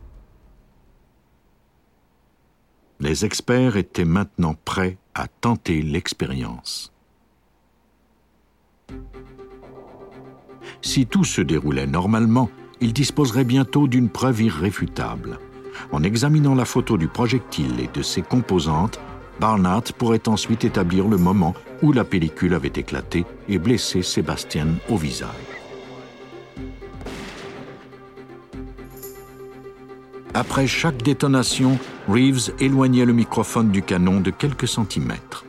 Les 2.99 3.25
experts 3.25 3.77
étaient 3.77 4.05
maintenant 4.05 4.57
prêts 4.65 4.99
à 5.15 5.29
tenter 5.29 5.83
l'expérience. 5.83 6.93
Si 10.83 11.07
tout 11.07 11.25
se 11.25 11.43
déroulait 11.43 11.87
normalement, 11.87 12.51
ils 12.81 12.93
disposeraient 12.93 13.45
bientôt 13.45 13.87
d'une 13.87 14.09
preuve 14.09 14.43
irréfutable. 14.43 15.39
En 15.93 16.03
examinant 16.03 16.57
la 16.57 16.65
photo 16.65 16.99
du 16.99 17.07
projectile 17.07 17.79
et 17.79 17.89
de 17.89 18.03
ses 18.03 18.23
composantes, 18.23 18.99
Barnard 19.41 19.85
pourrait 19.99 20.29
ensuite 20.29 20.65
établir 20.65 21.09
le 21.09 21.19
moment 21.19 21.55
où 21.83 21.93
la 21.93 22.05
pellicule 22.05 22.55
avait 22.55 22.69
éclaté 22.69 23.27
et 23.49 23.59
blessé 23.59 24.03
Sébastien 24.03 24.69
au 24.89 24.97
visage. 24.97 25.31
Après 30.33 30.67
chaque 30.67 31.03
détonation, 31.03 31.79
Reeves 32.09 32.53
éloignait 32.61 33.07
le 33.07 33.15
microphone 33.15 33.71
du 33.71 33.83
canon 33.83 34.21
de 34.21 34.31
quelques 34.31 34.69
centimètres. 34.69 35.47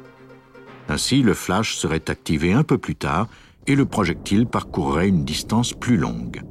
Ainsi, 0.88 1.22
le 1.22 1.34
flash 1.34 1.75
serait 1.75 2.10
activé 2.10 2.53
un 2.53 2.63
peu 2.63 2.77
plus 2.77 2.96
tard 2.96 3.27
et 3.67 3.75
le 3.75 3.86
projectile 3.86 4.48
parcourrait 4.48 5.10
une 5.10 5.25
distance 5.25 5.74
plus 5.74 5.98
longue. 5.98 6.41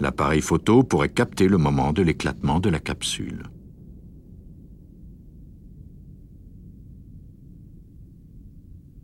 L'appareil 0.00 0.42
photo 0.42 0.82
pourrait 0.82 1.08
capter 1.08 1.48
le 1.48 1.56
moment 1.56 1.92
de 1.92 2.02
l'éclatement 2.02 2.60
de 2.60 2.68
la 2.68 2.78
capsule. 2.78 3.44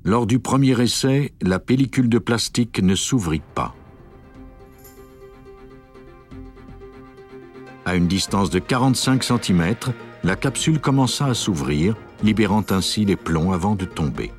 Lors 0.07 0.27
du 0.27 0.39
premier 0.39 0.79
essai, 0.83 1.33
la 1.41 1.59
pellicule 1.59 2.11
de 2.11 2.19
plastique 2.19 2.83
ne 2.83 2.95
s'ouvrit 2.95 3.41
pas. 3.55 3.75
À 7.87 7.95
une 7.95 8.07
distance 8.07 8.51
de 8.51 8.59
45 8.59 9.25
cm, 9.25 9.75
la 10.23 10.37
capsule 10.37 10.79
commença 10.79 11.25
à 11.25 11.33
s'ouvrir, 11.33 11.97
libérant 12.23 12.65
ainsi 12.69 13.07
les 13.07 13.17
plombs 13.17 13.53
avant 13.53 13.77
de 13.77 13.87
tomber. 13.87 14.31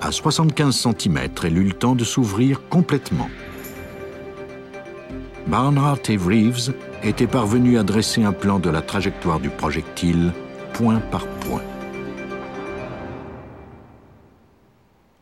À 0.00 0.12
75 0.12 0.76
cm, 0.76 1.18
elle 1.42 1.58
eut 1.58 1.64
le 1.64 1.72
temps 1.72 1.96
de 1.96 2.04
s'ouvrir 2.04 2.68
complètement. 2.68 3.30
Barnhart 5.48 5.98
et 6.08 6.16
Reeves 6.16 6.72
étaient 7.02 7.26
parvenus 7.26 7.80
à 7.80 7.82
dresser 7.82 8.22
un 8.22 8.32
plan 8.32 8.60
de 8.60 8.70
la 8.70 8.80
trajectoire 8.80 9.40
du 9.40 9.50
projectile, 9.50 10.32
point 10.72 11.00
par 11.10 11.26
point. 11.26 11.62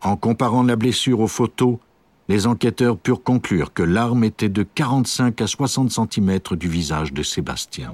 En 0.03 0.17
comparant 0.17 0.62
la 0.62 0.76
blessure 0.76 1.21
aux 1.21 1.29
photos, 1.29 1.79
les 2.29 2.47
enquêteurs 2.47 2.99
purent 2.99 3.23
conclure 3.23 3.73
que 3.73 3.83
l'arme 3.83 4.25
était 4.25 4.49
de 4.49 4.62
45 4.62 5.41
à 5.41 5.47
60 5.47 5.91
cm 5.91 6.41
du 6.53 6.69
visage 6.69 7.12
de 7.12 7.23
Sébastien. 7.23 7.93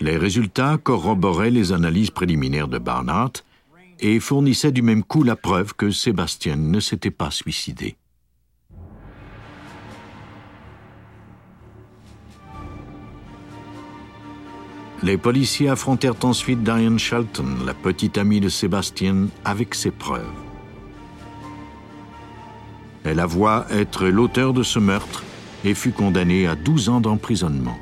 Les 0.00 0.16
résultats 0.16 0.78
corroboraient 0.82 1.50
les 1.50 1.72
analyses 1.72 2.10
préliminaires 2.10 2.68
de 2.68 2.78
Barnard 2.78 3.32
et 4.00 4.18
fournissaient 4.20 4.72
du 4.72 4.82
même 4.82 5.04
coup 5.04 5.22
la 5.22 5.36
preuve 5.36 5.74
que 5.74 5.90
Sébastien 5.90 6.56
ne 6.56 6.80
s'était 6.80 7.10
pas 7.10 7.30
suicidé. 7.30 7.96
Les 15.02 15.18
policiers 15.18 15.68
affrontèrent 15.68 16.24
ensuite 16.24 16.62
Diane 16.62 16.98
Shelton, 16.98 17.56
la 17.66 17.74
petite 17.74 18.18
amie 18.18 18.38
de 18.40 18.48
Sébastien, 18.48 19.26
avec 19.44 19.74
ses 19.74 19.90
preuves. 19.90 20.24
Elle 23.02 23.18
avoua 23.18 23.66
être 23.70 24.06
l'auteur 24.06 24.52
de 24.52 24.62
ce 24.62 24.78
meurtre 24.78 25.24
et 25.64 25.74
fut 25.74 25.90
condamnée 25.90 26.46
à 26.46 26.54
12 26.54 26.88
ans 26.88 27.00
d'emprisonnement. 27.00 27.76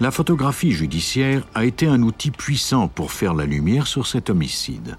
La 0.00 0.10
photographie 0.10 0.72
judiciaire 0.72 1.46
a 1.54 1.66
été 1.66 1.86
un 1.86 2.02
outil 2.02 2.30
puissant 2.30 2.88
pour 2.88 3.12
faire 3.12 3.34
la 3.34 3.44
lumière 3.44 3.86
sur 3.86 4.06
cet 4.06 4.30
homicide. 4.30 4.96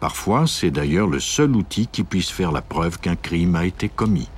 Parfois, 0.00 0.46
c'est 0.46 0.70
d'ailleurs 0.70 1.06
le 1.08 1.20
seul 1.20 1.54
outil 1.54 1.86
qui 1.86 2.04
puisse 2.04 2.30
faire 2.30 2.52
la 2.52 2.62
preuve 2.62 2.98
qu'un 2.98 3.16
crime 3.16 3.54
a 3.54 3.66
été 3.66 3.90
commis. 3.90 4.30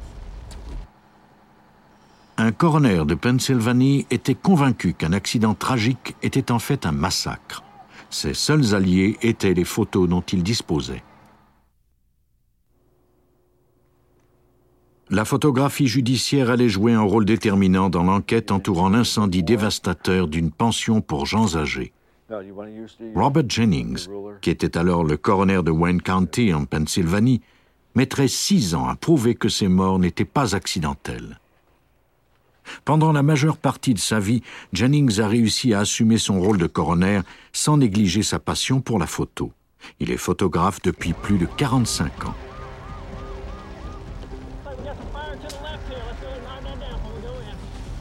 Un 2.45 2.51
coroner 2.51 3.05
de 3.07 3.15
Pennsylvanie 3.15 4.05
était 4.11 4.35
convaincu 4.35 4.95
qu'un 4.95 5.13
accident 5.13 5.55
tragique 5.55 6.17
était 6.25 6.51
en 6.51 6.59
fait 6.59 6.87
un 6.87 6.91
massacre. 6.91 7.63
Ses 8.11 8.35
seuls 8.35 8.75
alliés 8.75 9.17
étaient 9.23 9.55
les 9.55 9.63
photos 9.63 10.09
dont 10.09 10.23
il 10.23 10.43
disposait. 10.43 11.05
La 15.09 15.25
photographie 15.25 15.87
judiciaire 15.87 16.51
allait 16.51 16.69
jouer 16.69 16.93
un 16.93 17.03
rôle 17.03 17.27
déterminant 17.27 17.91
dans 17.91 18.03
l'enquête 18.03 18.51
entourant 18.51 18.89
l'incendie 18.89 19.45
dévastateur 19.45 20.27
d'une 20.27 20.51
pension 20.51 21.01
pour 21.01 21.27
gens 21.27 21.55
âgés. 21.55 21.93
Robert 23.15 23.49
Jennings, 23.49 24.09
qui 24.41 24.51
était 24.51 24.77
alors 24.77 25.05
le 25.05 25.17
coroner 25.17 25.63
de 25.63 25.71
Wayne 25.71 26.03
County 26.03 26.53
en 26.53 26.65
Pennsylvanie, 26.65 27.41
mettrait 27.95 28.27
six 28.27 28.75
ans 28.75 28.89
à 28.89 28.97
prouver 28.97 29.37
que 29.37 29.49
ces 29.49 29.69
morts 29.69 30.01
n'étaient 30.01 30.25
pas 30.25 30.57
accidentelles. 30.57 31.39
Pendant 32.85 33.13
la 33.13 33.23
majeure 33.23 33.57
partie 33.57 33.95
de 33.95 33.99
sa 33.99 34.19
vie, 34.19 34.43
Jennings 34.73 35.21
a 35.21 35.29
réussi 35.29 35.75
à 35.75 35.81
assumer 35.81 36.19
son 36.19 36.41
rôle 36.41 36.59
de 36.59 36.67
coroner 36.67 37.21
sans 37.53 37.77
négliger 37.77 38.23
sa 38.23 38.39
passion 38.39 38.81
pour 38.81 38.99
la 38.99 39.07
photo. 39.07 39.53
Il 40.01 40.11
est 40.11 40.17
photographe 40.17 40.81
depuis 40.83 41.13
plus 41.13 41.39
de 41.39 41.47
45 41.47 42.27
ans. 42.27 42.35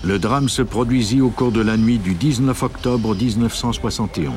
Le 0.03 0.17
drame 0.17 0.49
se 0.49 0.63
produisit 0.63 1.21
au 1.21 1.29
cours 1.29 1.51
de 1.51 1.61
la 1.61 1.77
nuit 1.77 1.99
du 1.99 2.15
19 2.15 2.63
octobre 2.63 3.15
1971. 3.15 4.33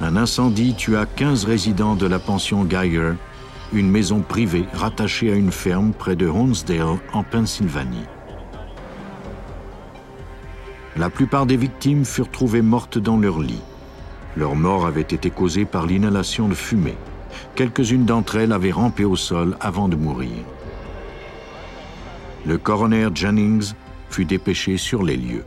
Un 0.00 0.16
incendie 0.16 0.74
tua 0.74 1.04
15 1.04 1.44
résidents 1.44 1.94
de 1.94 2.06
la 2.06 2.18
pension 2.18 2.68
Geyer 2.68 3.12
une 3.72 3.90
maison 3.90 4.20
privée 4.20 4.66
rattachée 4.74 5.32
à 5.32 5.34
une 5.34 5.52
ferme 5.52 5.92
près 5.92 6.16
de 6.16 6.26
Honesdale, 6.26 6.98
en 7.12 7.22
Pennsylvanie. 7.22 8.06
La 10.96 11.08
plupart 11.08 11.46
des 11.46 11.56
victimes 11.56 12.04
furent 12.04 12.30
trouvées 12.30 12.62
mortes 12.62 12.98
dans 12.98 13.16
leur 13.16 13.40
lit. 13.40 13.62
Leur 14.36 14.56
mort 14.56 14.86
avait 14.86 15.00
été 15.00 15.30
causée 15.30 15.64
par 15.64 15.86
l'inhalation 15.86 16.48
de 16.48 16.54
fumée. 16.54 16.96
Quelques-unes 17.54 18.04
d'entre 18.04 18.36
elles 18.36 18.52
avaient 18.52 18.72
rampé 18.72 19.04
au 19.04 19.16
sol 19.16 19.56
avant 19.60 19.88
de 19.88 19.96
mourir. 19.96 20.36
Le 22.44 22.58
coroner 22.58 23.08
Jennings 23.14 23.72
fut 24.10 24.26
dépêché 24.26 24.76
sur 24.76 25.02
les 25.02 25.16
lieux. 25.16 25.44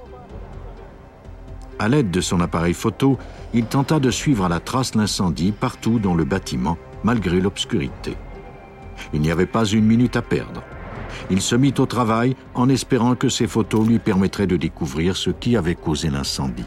À 1.78 1.90
l'aide 1.90 2.10
de 2.10 2.22
son 2.22 2.40
appareil 2.40 2.74
photo, 2.74 3.20
il 3.54 3.66
tenta 3.66 4.00
de 4.00 4.10
suivre 4.10 4.46
à 4.46 4.50
la 4.50 4.60
trace 4.60 4.96
l'incendie 4.96 5.52
partout 5.52 6.00
dans 6.00 6.16
le 6.16 6.24
bâtiment 6.24 6.78
malgré 7.06 7.40
l'obscurité. 7.40 8.18
Il 9.14 9.22
n'y 9.22 9.30
avait 9.30 9.46
pas 9.46 9.66
une 9.66 9.86
minute 9.86 10.16
à 10.16 10.24
perdre. 10.24 10.64
Il 11.30 11.40
se 11.40 11.56
mit 11.56 11.76
au 11.78 11.86
travail 11.86 12.36
en 12.56 12.68
espérant 12.68 13.14
que 13.14 13.30
ces 13.30 13.46
photos 13.46 13.88
lui 13.88 14.00
permettraient 14.00 14.48
de 14.48 14.58
découvrir 14.58 15.16
ce 15.16 15.30
qui 15.30 15.56
avait 15.56 15.76
causé 15.76 16.10
l'incendie. 16.10 16.66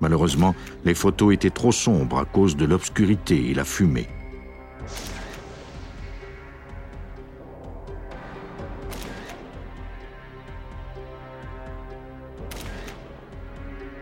Malheureusement, 0.00 0.54
les 0.84 0.94
photos 0.94 1.34
étaient 1.34 1.50
trop 1.50 1.72
sombres 1.72 2.18
à 2.18 2.24
cause 2.24 2.56
de 2.56 2.64
l'obscurité 2.64 3.50
et 3.50 3.54
la 3.54 3.64
fumée. 3.64 4.08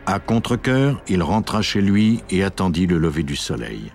À 0.06 0.20
contre-coeur, 0.20 1.02
il 1.08 1.22
rentra 1.22 1.62
chez 1.62 1.80
lui 1.80 2.22
et 2.30 2.44
attendit 2.44 2.86
le 2.86 2.98
lever 2.98 3.24
du 3.24 3.34
soleil. 3.34 3.90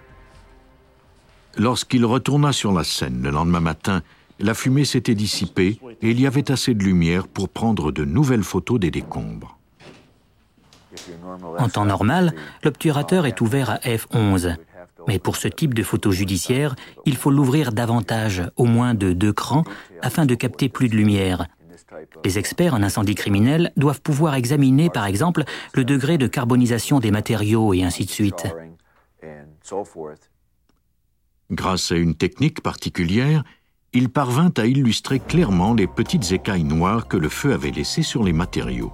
Lorsqu'il 1.58 2.06
retourna 2.06 2.54
sur 2.54 2.72
la 2.72 2.84
scène 2.84 3.22
le 3.24 3.32
lendemain 3.32 3.60
matin, 3.60 4.02
la 4.40 4.54
fumée 4.54 4.86
s'était 4.86 5.16
dissipée 5.16 5.80
et 6.02 6.12
il 6.12 6.20
y 6.22 6.28
avait 6.28 6.52
assez 6.52 6.74
de 6.74 6.84
lumière 6.84 7.28
pour 7.28 7.50
prendre 7.50 7.92
de 7.92 8.06
nouvelles 8.06 8.44
photos 8.44 8.80
des 8.80 8.92
décombres. 8.92 9.58
En 11.58 11.70
temps 11.70 11.86
normal, 11.86 12.34
l'obturateur 12.64 13.26
est 13.26 13.42
ouvert 13.42 13.70
à 13.70 13.78
f11. 13.80 14.56
Mais 15.08 15.20
pour 15.20 15.36
ce 15.38 15.48
type 15.48 15.74
de 15.74 15.84
photo 15.84 16.12
judiciaire, 16.12 16.76
il 17.06 17.16
faut 17.16 17.32
l'ouvrir 17.32 17.72
davantage, 17.72 18.44
au 18.56 18.66
moins 18.66 18.94
de 18.94 19.14
deux 19.14 19.34
crans, 19.34 19.64
afin 20.02 20.26
de 20.26 20.36
capter 20.36 20.70
plus 20.70 20.90
de 20.90 20.96
lumière. 20.96 21.48
Les 22.24 22.38
experts 22.38 22.74
en 22.74 22.84
incendie 22.84 23.16
criminel 23.16 23.72
doivent 23.78 24.02
pouvoir 24.02 24.36
examiner, 24.36 24.90
par 24.90 25.06
exemple, 25.06 25.44
le 25.74 25.84
degré 25.84 26.18
de 26.18 26.28
carbonisation 26.28 27.00
des 27.00 27.12
matériaux 27.12 27.74
et 27.74 27.84
ainsi 27.84 28.06
de 28.06 28.12
suite. 28.12 28.48
Grâce 31.52 31.92
à 31.92 31.96
une 31.96 32.14
technique 32.14 32.62
particulière, 32.62 33.44
il 33.92 34.10
parvint 34.10 34.52
à 34.58 34.68
illustrer 34.68 35.20
clairement 35.20 35.74
les 35.74 35.88
petites 35.88 36.32
écailles 36.32 36.64
noires 36.64 37.08
que 37.08 37.18
le 37.18 37.30
feu 37.30 37.54
avait 37.54 37.72
laissées 37.72 38.04
sur 38.04 38.24
les 38.24 38.34
matériaux. 38.34 38.94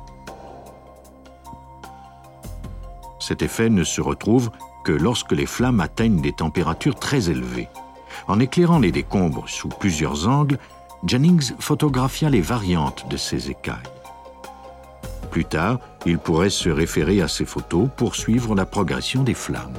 Cet 3.19 3.41
effet 3.41 3.69
ne 3.69 3.83
se 3.83 3.99
retrouve 3.99 4.51
que 4.85 4.93
lorsque 4.93 5.33
les 5.33 5.45
flammes 5.45 5.81
atteignent 5.81 6.21
des 6.21 6.31
températures 6.31 6.95
très 6.95 7.29
élevées. 7.29 7.67
En 8.27 8.39
éclairant 8.39 8.79
les 8.79 8.91
décombres 8.91 9.49
sous 9.49 9.67
plusieurs 9.67 10.27
angles, 10.27 10.59
Jennings 11.05 11.51
photographia 11.59 12.29
les 12.29 12.41
variantes 12.41 13.05
de 13.09 13.17
ces 13.17 13.49
écailles. 13.49 13.75
Plus 15.29 15.45
tard, 15.45 15.79
il 16.05 16.19
pourrait 16.19 16.49
se 16.49 16.69
référer 16.69 17.21
à 17.21 17.27
ces 17.27 17.45
photos 17.45 17.89
pour 17.97 18.15
suivre 18.15 18.55
la 18.55 18.65
progression 18.65 19.23
des 19.23 19.33
flammes. 19.33 19.73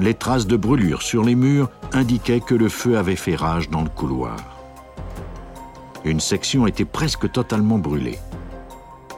Les 0.00 0.14
traces 0.14 0.46
de 0.46 0.56
brûlure 0.56 1.02
sur 1.02 1.22
les 1.22 1.34
murs 1.34 1.68
indiquaient 1.92 2.40
que 2.40 2.54
le 2.54 2.70
feu 2.70 2.96
avait 2.96 3.16
fait 3.16 3.36
rage 3.36 3.68
dans 3.68 3.82
le 3.82 3.90
couloir. 3.90 4.38
Une 6.06 6.20
section 6.20 6.66
était 6.66 6.86
presque 6.86 7.30
totalement 7.30 7.76
brûlée. 7.76 8.18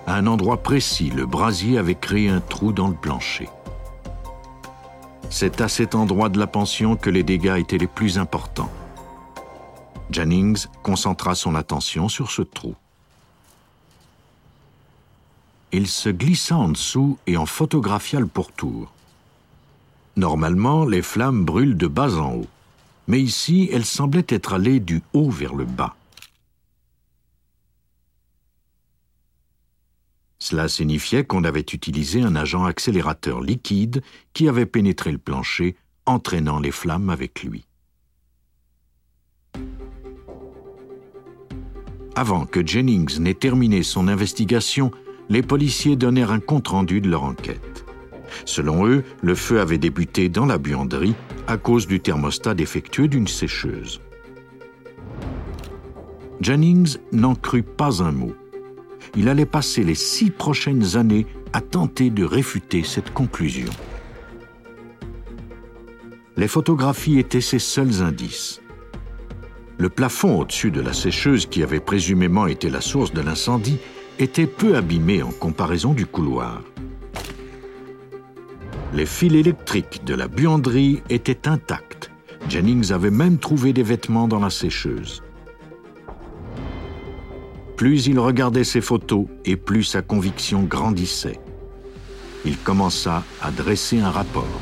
À 0.09 0.17
un 0.17 0.27
endroit 0.27 0.57
précis, 0.57 1.11
le 1.11 1.25
brasier 1.25 1.79
avait 1.79 1.95
créé 1.95 2.29
un 2.29 2.41
trou 2.41 2.73
dans 2.73 2.89
le 2.89 2.97
plancher. 2.97 3.49
C'est 5.31 5.61
à 5.61 5.69
cet 5.69 5.95
endroit 5.95 6.29
de 6.29 6.41
la 6.41 6.49
pension 6.49 6.97
que 6.97 7.11
les 7.11 7.23
dégâts 7.23 7.59
étaient 7.59 7.79
les 7.79 7.87
plus 7.87 8.19
importants. 8.19 8.71
Jennings 10.11 10.67
concentra 10.83 11.37
son 11.37 11.55
attention 11.55 12.09
sur 12.09 12.33
ce 12.33 12.43
trou. 12.43 12.75
Il 15.71 15.87
se 15.87 16.09
glissa 16.09 16.57
en 16.57 16.71
dessous 16.71 17.19
et 17.29 17.37
en 17.37 17.47
photographia 17.47 18.19
le 18.19 18.27
pourtour. 18.27 18.93
Normalement, 20.17 20.85
les 20.85 21.03
flammes 21.03 21.45
brûlent 21.45 21.77
de 21.77 21.87
bas 21.87 22.17
en 22.19 22.35
haut, 22.35 22.49
mais 23.09 23.21
ici, 23.21 23.71
elles 23.73 23.85
semblaient 23.85 24.27
être 24.29 24.53
allées 24.53 24.81
du 24.81 25.03
haut 25.15 25.31
vers 25.31 25.55
le 25.55 25.65
bas. 25.65 25.97
Cela 30.39 30.69
signifiait 30.69 31.25
qu'on 31.25 31.45
avait 31.45 31.61
utilisé 31.61 32.21
un 32.21 32.35
agent 32.35 32.65
accélérateur 32.65 33.41
liquide 33.41 34.03
qui 34.33 34.49
avait 34.49 34.67
pénétré 34.67 35.13
le 35.13 35.19
plancher, 35.19 35.77
entraînant 36.05 36.59
les 36.59 36.73
flammes 36.73 37.11
avec 37.11 37.45
lui. 37.45 37.65
Avant 42.15 42.45
que 42.45 42.67
Jennings 42.67 43.19
n'ait 43.21 43.35
terminé 43.35 43.83
son 43.83 44.09
investigation, 44.09 44.91
les 45.29 45.43
policiers 45.43 45.97
donnèrent 45.97 46.33
un 46.33 46.41
compte-rendu 46.41 47.01
de 47.01 47.09
leur 47.09 47.23
enquête. 47.23 47.87
Selon 48.45 48.87
eux, 48.87 49.05
le 49.23 49.35
feu 49.35 49.61
avait 49.61 49.79
débuté 49.79 50.29
dans 50.29 50.47
la 50.47 50.59
buanderie 50.59 51.15
à 51.47 51.57
cause 51.57 51.87
du 51.87 52.01
thermostat 52.01 52.55
défectueux 52.55 53.09
d'une 53.09 53.29
sécheuse. 53.29 54.01
Jennings 56.41 56.97
n'en 57.13 57.35
crut 57.35 57.65
pas 57.65 58.03
un 58.03 58.11
mot 58.11 58.35
il 59.17 59.29
allait 59.29 59.47
passer 59.47 59.85
les 59.85 59.95
six 59.95 60.31
prochaines 60.31 60.97
années 60.97 61.27
à 61.53 61.61
tenter 61.61 62.11
de 62.11 62.25
réfuter 62.25 62.83
cette 62.83 63.13
conclusion. 63.13 63.71
Les 66.37 66.49
photographies 66.49 67.19
étaient 67.19 67.43
ses 67.43 67.59
seuls 67.59 68.03
indices. 68.03 68.61
Le 69.79 69.91
plafond 69.91 70.41
au-dessus 70.41 70.71
de 70.71 70.81
la 70.81 70.93
sécheuse 70.93 71.47
qui 71.47 71.63
avait 71.63 71.81
présumément 71.81 72.47
été 72.47 72.71
la 72.71 72.81
source 72.81 73.13
de 73.13 73.21
l'incendie 73.21 73.79
était 74.19 74.47
peu 74.47 74.77
abîmé 74.77 75.23
en 75.23 75.31
comparaison 75.31 75.93
du 75.93 76.07
couloir. 76.07 76.63
Les 78.95 79.07
fils 79.07 79.33
électriques 79.33 80.05
de 80.05 80.15
la 80.15 80.29
buanderie 80.29 81.03
étaient 81.09 81.49
intacts. 81.49 82.11
Jennings 82.51 82.93
avait 82.93 83.11
même 83.11 83.39
trouvé 83.39 83.73
des 83.73 83.83
vêtements 83.83 84.29
dans 84.29 84.39
la 84.39 84.51
sécheuse. 84.51 85.23
Plus 87.77 88.07
il 88.07 88.19
regardait 88.19 88.65
ses 88.65 88.83
photos 88.83 89.27
et 89.47 89.57
plus 89.57 89.85
sa 89.85 90.03
conviction 90.03 90.65
grandissait. 90.65 91.41
Il 92.45 92.59
commença 92.59 93.25
à 93.41 93.51
dresser 93.51 94.01
un 94.01 94.11
rapport. 94.11 94.61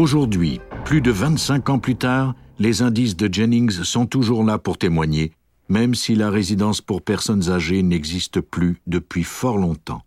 Aujourd'hui, 0.00 0.60
plus 0.84 1.00
de 1.00 1.10
25 1.10 1.68
ans 1.68 1.78
plus 1.78 1.96
tard, 1.96 2.34
les 2.58 2.82
indices 2.82 3.16
de 3.16 3.32
Jennings 3.32 3.84
sont 3.84 4.06
toujours 4.06 4.44
là 4.44 4.58
pour 4.58 4.78
témoigner 4.78 5.32
même 5.70 5.94
si 5.94 6.16
la 6.16 6.30
résidence 6.30 6.82
pour 6.82 7.00
personnes 7.00 7.48
âgées 7.48 7.82
n'existe 7.82 8.40
plus 8.40 8.82
depuis 8.86 9.22
fort 9.22 9.56
longtemps. 9.56 10.02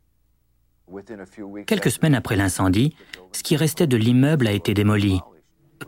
Quelques 1.65 1.89
semaines 1.89 2.13
après 2.13 2.35
l'incendie, 2.35 2.95
ce 3.31 3.41
qui 3.41 3.55
restait 3.55 3.87
de 3.87 3.97
l'immeuble 3.97 4.45
a 4.45 4.51
été 4.51 4.75
démoli. 4.75 5.19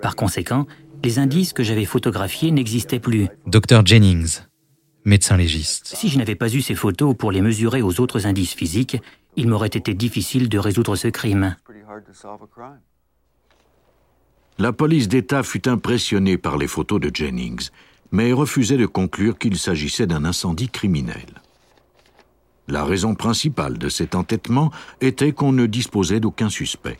Par 0.01 0.15
conséquent, 0.15 0.65
les 1.03 1.19
indices 1.19 1.53
que 1.53 1.61
j'avais 1.61 1.85
photographiés 1.85 2.51
n'existaient 2.51 2.99
plus. 2.99 3.27
Dr 3.45 3.85
Jennings, 3.85 4.39
médecin 5.03 5.37
légiste. 5.37 5.87
Si 5.87 6.07
je 6.09 6.17
n'avais 6.17 6.35
pas 6.35 6.51
eu 6.51 6.61
ces 6.61 6.73
photos 6.73 7.15
pour 7.15 7.31
les 7.31 7.41
mesurer 7.41 7.81
aux 7.81 7.99
autres 7.99 8.25
indices 8.25 8.53
physiques, 8.53 8.97
il 9.35 9.47
m'aurait 9.49 9.67
été 9.67 9.93
difficile 9.93 10.49
de 10.49 10.57
résoudre 10.57 10.95
ce 10.95 11.09
crime. 11.09 11.55
La 14.57 14.71
police 14.71 15.07
d'État 15.07 15.43
fut 15.43 15.67
impressionnée 15.67 16.37
par 16.37 16.57
les 16.57 16.67
photos 16.67 16.99
de 16.99 17.11
Jennings 17.13 17.69
mais 18.11 18.31
refusait 18.31 18.77
de 18.77 18.85
conclure 18.85 19.37
qu'il 19.37 19.57
s'agissait 19.57 20.07
d'un 20.07 20.23
incendie 20.23 20.69
criminel. 20.69 21.41
La 22.67 22.85
raison 22.85 23.13
principale 23.13 23.77
de 23.77 23.89
cet 23.89 24.15
entêtement 24.15 24.71
était 25.01 25.33
qu'on 25.33 25.51
ne 25.51 25.65
disposait 25.65 26.19
d'aucun 26.21 26.49
suspect. 26.49 26.97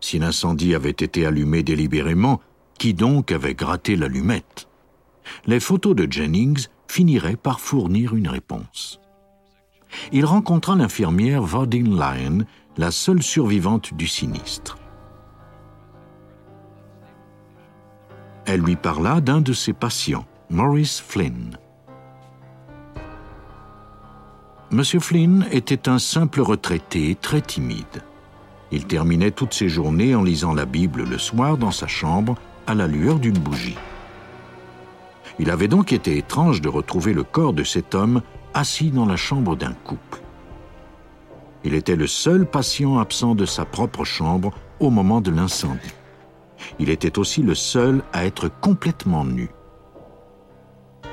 Si 0.00 0.18
l'incendie 0.18 0.74
avait 0.74 0.90
été 0.90 1.24
allumé 1.24 1.62
délibérément, 1.62 2.40
qui 2.78 2.94
donc 2.94 3.32
avait 3.32 3.54
gratté 3.54 3.96
l'allumette? 3.96 4.68
Les 5.46 5.60
photos 5.60 5.94
de 5.94 6.10
Jennings 6.10 6.66
finiraient 6.86 7.36
par 7.36 7.60
fournir 7.60 8.14
une 8.14 8.28
réponse. 8.28 9.00
Il 10.12 10.24
rencontra 10.24 10.74
l'infirmière 10.76 11.42
Vaudine 11.42 11.96
Lyon, 11.96 12.44
la 12.76 12.90
seule 12.90 13.22
survivante 13.22 13.94
du 13.94 14.06
sinistre. 14.06 14.76
Elle 18.48 18.62
lui 18.62 18.76
parla 18.76 19.20
d'un 19.20 19.42
de 19.42 19.52
ses 19.52 19.74
patients, 19.74 20.24
Maurice 20.48 21.00
Flynn. 21.06 21.58
M. 24.72 24.82
Flynn 24.82 25.46
était 25.50 25.86
un 25.86 25.98
simple 25.98 26.40
retraité 26.40 27.14
très 27.20 27.42
timide. 27.42 28.02
Il 28.72 28.86
terminait 28.86 29.32
toutes 29.32 29.52
ses 29.52 29.68
journées 29.68 30.14
en 30.14 30.22
lisant 30.22 30.54
la 30.54 30.64
Bible 30.64 31.04
le 31.04 31.18
soir 31.18 31.58
dans 31.58 31.70
sa 31.70 31.86
chambre 31.86 32.36
à 32.66 32.74
la 32.74 32.86
lueur 32.86 33.18
d'une 33.18 33.38
bougie. 33.38 33.76
Il 35.38 35.50
avait 35.50 35.68
donc 35.68 35.92
été 35.92 36.16
étrange 36.16 36.62
de 36.62 36.70
retrouver 36.70 37.12
le 37.12 37.24
corps 37.24 37.52
de 37.52 37.64
cet 37.64 37.94
homme 37.94 38.22
assis 38.54 38.90
dans 38.90 39.06
la 39.06 39.16
chambre 39.16 39.56
d'un 39.56 39.74
couple. 39.74 40.22
Il 41.64 41.74
était 41.74 41.96
le 41.96 42.06
seul 42.06 42.46
patient 42.46 42.98
absent 42.98 43.34
de 43.34 43.44
sa 43.44 43.66
propre 43.66 44.04
chambre 44.04 44.52
au 44.80 44.88
moment 44.88 45.20
de 45.20 45.30
l'incendie. 45.30 45.97
Il 46.78 46.90
était 46.90 47.18
aussi 47.18 47.42
le 47.42 47.54
seul 47.54 48.02
à 48.12 48.24
être 48.24 48.48
complètement 48.60 49.24
nu. 49.24 49.50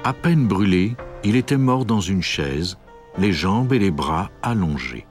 À 0.03 0.13
peine 0.13 0.47
brûlé, 0.47 0.95
il 1.23 1.35
était 1.35 1.57
mort 1.57 1.85
dans 1.85 2.01
une 2.01 2.21
chaise, 2.21 2.77
les 3.17 3.33
jambes 3.33 3.73
et 3.73 3.79
les 3.79 3.91
bras 3.91 4.29
allongés. 4.43 5.07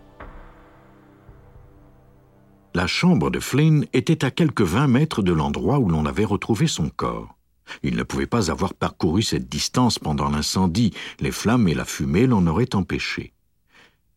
La 2.75 2.87
chambre 2.87 3.31
de 3.31 3.39
Flynn 3.39 3.87
était 3.93 4.25
à 4.25 4.31
quelques 4.31 4.63
vingt 4.63 4.89
mètres 4.89 5.23
de 5.23 5.33
l'endroit 5.33 5.79
où 5.79 5.89
l'on 5.89 6.07
avait 6.07 6.25
retrouvé 6.25 6.67
son 6.67 6.89
corps. 6.89 7.37
Il 7.83 7.97
ne 7.97 8.03
pouvait 8.03 8.27
pas 8.27 8.51
avoir 8.51 8.75
parcouru 8.75 9.23
cette 9.23 9.49
distance 9.49 9.99
pendant 9.99 10.29
l'incendie, 10.29 10.93
les 11.21 11.31
flammes 11.31 11.69
et 11.69 11.75
la 11.75 11.85
fumée 11.85 12.27
l'en 12.27 12.47
auraient 12.47 12.75
empêché. 12.75 13.33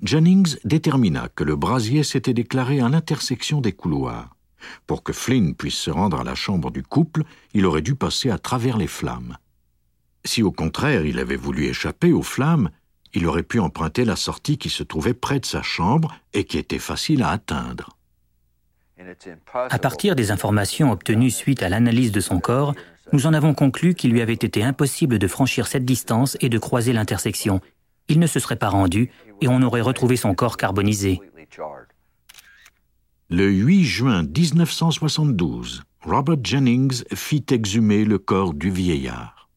Jennings 0.02 0.58
détermina 0.64 1.30
que 1.30 1.44
le 1.44 1.56
brasier 1.56 2.04
s'était 2.04 2.34
déclaré 2.34 2.80
à 2.80 2.90
l'intersection 2.90 3.62
des 3.62 3.74
couloirs. 3.74 4.37
Pour 4.86 5.04
que 5.04 5.14
Flynn 5.14 5.56
puisse 5.56 5.78
se 5.78 5.92
rendre 5.92 6.20
à 6.20 6.24
la 6.24 6.36
chambre 6.36 6.72
du 6.72 6.84
couple, 6.84 7.24
il 7.54 7.66
aurait 7.66 7.82
dû 7.82 7.96
passer 7.96 8.30
à 8.30 8.38
travers 8.38 8.78
les 8.78 8.88
flammes. 8.88 9.38
Si 10.26 10.44
au 10.44 10.52
contraire 10.52 11.06
il 11.06 11.20
avait 11.20 11.36
voulu 11.36 11.66
échapper 11.66 12.12
aux 12.12 12.24
flammes, 12.24 12.70
il 13.14 13.26
aurait 13.26 13.44
pu 13.44 13.60
emprunter 13.60 14.06
la 14.06 14.16
sortie 14.16 14.58
qui 14.58 14.70
se 14.70 14.84
trouvait 14.84 15.14
près 15.14 15.40
de 15.40 15.46
sa 15.46 15.62
chambre 15.62 16.14
et 16.34 16.44
qui 16.44 16.58
était 16.58 16.80
facile 16.80 17.24
à 17.24 17.30
atteindre. 17.30 17.98
À 19.54 19.80
partir 19.80 20.16
des 20.16 20.32
informations 20.32 20.92
obtenues 20.92 21.32
suite 21.32 21.64
à 21.64 21.70
l'analyse 21.70 22.12
de 22.12 22.20
son 22.20 22.40
corps, 22.40 22.74
nous 23.14 23.26
en 23.26 23.34
avons 23.34 23.54
conclu 23.54 23.94
qu'il 23.94 24.12
lui 24.12 24.22
avait 24.22 24.34
été 24.34 24.64
impossible 24.64 25.18
de 25.18 25.28
franchir 25.28 25.68
cette 25.68 25.86
distance 25.86 26.36
et 26.42 26.50
de 26.50 26.58
croiser 26.58 26.94
l'intersection. 26.94 27.62
Il 28.10 28.20
ne 28.20 28.28
se 28.28 28.40
serait 28.40 28.56
pas 28.56 28.70
rendu 28.70 29.12
et 29.42 29.48
on 29.48 29.62
aurait 29.62 29.82
retrouvé 29.82 30.18
son 30.18 30.34
corps 30.34 30.58
carbonisé. 30.58 31.22
Le 33.30 33.50
8 33.50 33.84
juin 33.84 34.24
1972, 34.24 35.84
Robert 36.04 36.38
Jennings 36.42 37.04
fit 37.14 37.44
exhumer 37.50 38.06
le 38.06 38.20
corps 38.20 38.54
du 38.54 38.72
vieillard. 38.72 39.50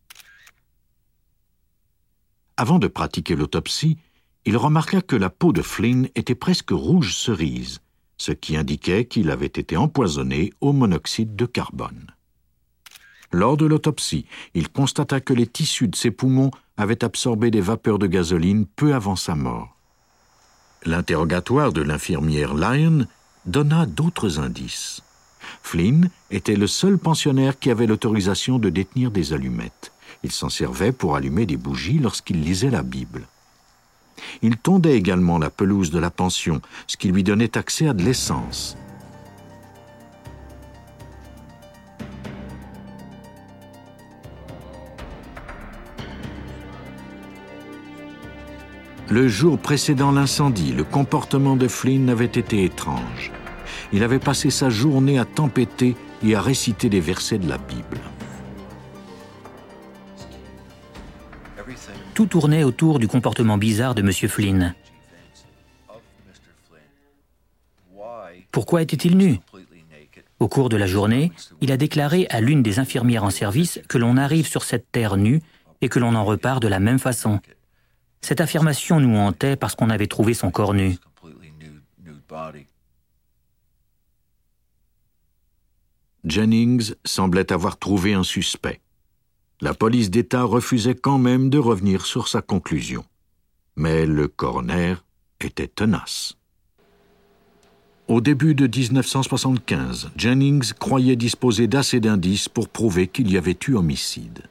Avant 2.57 2.81
de 2.81 2.89
pratiquer 2.89 3.37
l'autopsie, 3.37 3.97
il 4.45 4.57
remarqua 4.57 5.03
que 5.03 5.15
la 5.15 5.31
peau 5.31 5.53
de 5.53 5.63
Flynn 5.63 6.09
était 6.17 6.35
presque 6.35 6.71
rouge 6.73 7.15
cerise, 7.15 7.79
ce 8.17 8.33
qui 8.33 8.57
indiquait 8.57 9.05
qu'il 9.05 9.31
avait 9.31 9.47
été 9.47 9.77
empoisonné 9.77 10.53
au 10.61 10.73
monoxyde 10.73 11.37
de 11.37 11.47
carbone. 11.47 12.09
Lors 13.31 13.57
de 13.57 13.67
l'autopsie, 13.67 14.27
il 14.55 14.69
constata 14.69 15.21
que 15.21 15.33
les 15.33 15.47
tissus 15.47 15.87
de 15.87 15.95
ses 15.95 16.11
poumons 16.11 16.51
avaient 16.77 17.05
absorbé 17.05 17.53
des 17.53 17.61
vapeurs 17.61 18.01
de 18.01 18.09
gasoline 18.09 18.67
peu 18.67 18.97
avant 18.97 19.15
sa 19.15 19.37
mort. 19.37 19.77
L'interrogatoire 20.85 21.73
de 21.73 21.83
l'infirmière 21.83 22.55
Lyon 22.55 23.07
donna 23.47 23.87
d'autres 23.87 24.39
indices. 24.39 25.03
Flynn 25.63 26.11
était 26.31 26.57
le 26.57 26.67
seul 26.67 26.99
pensionnaire 26.99 27.59
qui 27.59 27.71
avait 27.71 27.87
l'autorisation 27.87 28.59
de 28.59 28.71
détenir 28.71 29.11
des 29.11 29.33
allumettes. 29.33 29.93
Il 30.23 30.33
s'en 30.33 30.49
servait 30.49 30.93
pour 30.93 31.17
allumer 31.17 31.47
des 31.47 31.57
bougies 31.57 31.99
lorsqu'il 31.99 32.43
lisait 32.43 32.71
la 32.71 32.83
Bible. 32.83 33.27
Il 34.43 34.57
tondait 34.57 34.97
également 34.97 35.39
la 35.39 35.51
pelouse 35.51 35.91
de 35.91 35.99
la 35.99 36.11
pension, 36.11 36.61
ce 36.87 36.97
qui 36.97 37.09
lui 37.09 37.25
donnait 37.25 37.57
accès 37.57 37.89
à 37.89 37.95
de 37.95 38.03
l'essence. 38.03 38.77
Le 49.11 49.27
jour 49.27 49.59
précédant 49.59 50.13
l'incendie, 50.13 50.73
le 50.73 50.85
comportement 50.85 51.57
de 51.57 51.67
Flynn 51.67 52.09
avait 52.09 52.27
été 52.27 52.63
étrange. 52.63 53.33
Il 53.93 54.05
avait 54.05 54.21
passé 54.21 54.51
sa 54.51 54.71
journée 54.71 55.19
à 55.19 55.25
tempêter 55.25 55.97
et 56.23 56.37
à 56.37 56.41
réciter 56.41 56.89
des 56.89 57.01
versets 57.01 57.39
de 57.39 57.49
la 57.49 57.59
Bible. 57.59 57.99
Tout 62.15 62.27
tournait 62.27 62.63
autour 62.63 63.01
du 63.01 63.09
comportement 63.09 63.59
bizarre 63.59 63.97
de 63.97 64.03
M. 64.03 64.13
Flynn. 64.13 64.75
Pourquoi 68.53 68.83
était-il 68.83 69.17
nu? 69.17 69.41
Au 70.39 70.47
cours 70.47 70.69
de 70.69 70.77
la 70.77 70.87
journée, 70.87 71.33
il 71.61 71.73
a 71.73 71.77
déclaré 71.77 72.29
à 72.31 72.41
l'une 72.41 72.63
des 72.63 72.79
infirmières 72.79 73.25
en 73.25 73.31
service 73.31 73.81
que 73.89 73.99
l'on 73.99 74.17
arrive 74.17 74.47
sur 74.47 74.63
cette 74.63 74.93
terre 74.93 75.17
nue 75.17 75.43
et 75.81 75.89
que 75.89 75.99
l'on 75.99 76.15
en 76.15 76.25
repart 76.25 76.63
de 76.63 76.69
la 76.69 76.79
même 76.79 77.01
façon. 77.01 77.41
Cette 78.21 78.41
affirmation 78.41 79.01
nous 79.01 79.17
hantait 79.17 79.57
parce 79.57 79.75
qu'on 79.75 79.91
avait 79.91 80.07
trouvé 80.07 80.35
son 80.35 80.51
corps 80.51 80.75
nu. 80.75 80.97
Jennings 86.25 86.93
semblait 87.05 87.51
avoir 87.51 87.79
trouvé 87.79 88.13
un 88.13 88.25
suspect. 88.25 88.81
La 89.63 89.75
police 89.75 90.11
d'État 90.11 90.43
refusait 90.43 90.95
quand 90.95 91.19
même 91.19 91.51
de 91.51 91.59
revenir 91.59 92.05
sur 92.05 92.29
sa 92.29 92.43
conclusion. 92.43 93.05
Mais 93.77 94.07
le 94.07 94.29
coroner 94.29 94.95
était 95.41 95.69
tenace. 95.69 96.37
Au 98.07 98.21
début 98.21 98.55
de 98.55 98.67
1975, 98.67 100.11
Jennings 100.17 100.73
croyait 100.79 101.17
disposer 101.17 101.69
d'assez 101.69 102.01
d'indices 102.01 102.49
pour 102.49 102.69
prouver 102.69 103.07
qu'il 103.07 103.31
y 103.31 103.39
avait 103.39 103.57
eu 103.69 103.75
homicide. 103.75 104.50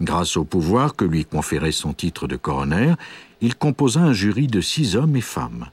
Grâce 0.00 0.36
au 0.36 0.44
pouvoir 0.44 0.96
que 0.96 1.04
lui 1.04 1.24
conférait 1.24 1.72
son 1.72 1.92
titre 1.92 2.26
de 2.26 2.36
coroner, 2.36 2.94
il 3.40 3.54
composa 3.54 4.00
un 4.00 4.12
jury 4.12 4.46
de 4.46 4.60
six 4.60 4.96
hommes 4.96 5.16
et 5.16 5.20
femmes. 5.20 5.66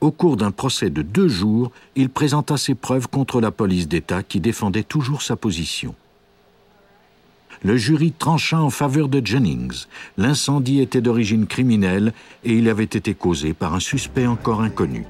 Au 0.00 0.10
cours 0.10 0.36
d'un 0.36 0.50
procès 0.50 0.90
de 0.90 1.02
deux 1.02 1.28
jours, 1.28 1.70
il 1.94 2.08
présenta 2.08 2.56
ses 2.56 2.74
preuves 2.74 3.08
contre 3.08 3.40
la 3.40 3.50
police 3.50 3.88
d'État 3.88 4.22
qui 4.22 4.40
défendait 4.40 4.82
toujours 4.82 5.22
sa 5.22 5.36
position. 5.36 5.94
Le 7.62 7.76
jury 7.76 8.12
trancha 8.12 8.60
en 8.60 8.70
faveur 8.70 9.08
de 9.08 9.24
Jennings. 9.24 9.86
L'incendie 10.16 10.80
était 10.80 11.00
d'origine 11.00 11.46
criminelle 11.46 12.12
et 12.44 12.52
il 12.52 12.68
avait 12.68 12.84
été 12.84 13.14
causé 13.14 13.54
par 13.54 13.74
un 13.74 13.80
suspect 13.80 14.26
encore 14.26 14.60
inconnu. 14.60 15.06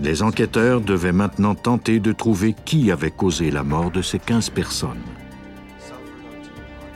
Les 0.00 0.22
enquêteurs 0.22 0.80
devaient 0.80 1.12
maintenant 1.12 1.56
tenter 1.56 1.98
de 1.98 2.12
trouver 2.12 2.54
qui 2.64 2.92
avait 2.92 3.10
causé 3.10 3.50
la 3.50 3.64
mort 3.64 3.90
de 3.90 4.00
ces 4.00 4.20
15 4.20 4.50
personnes. 4.50 5.02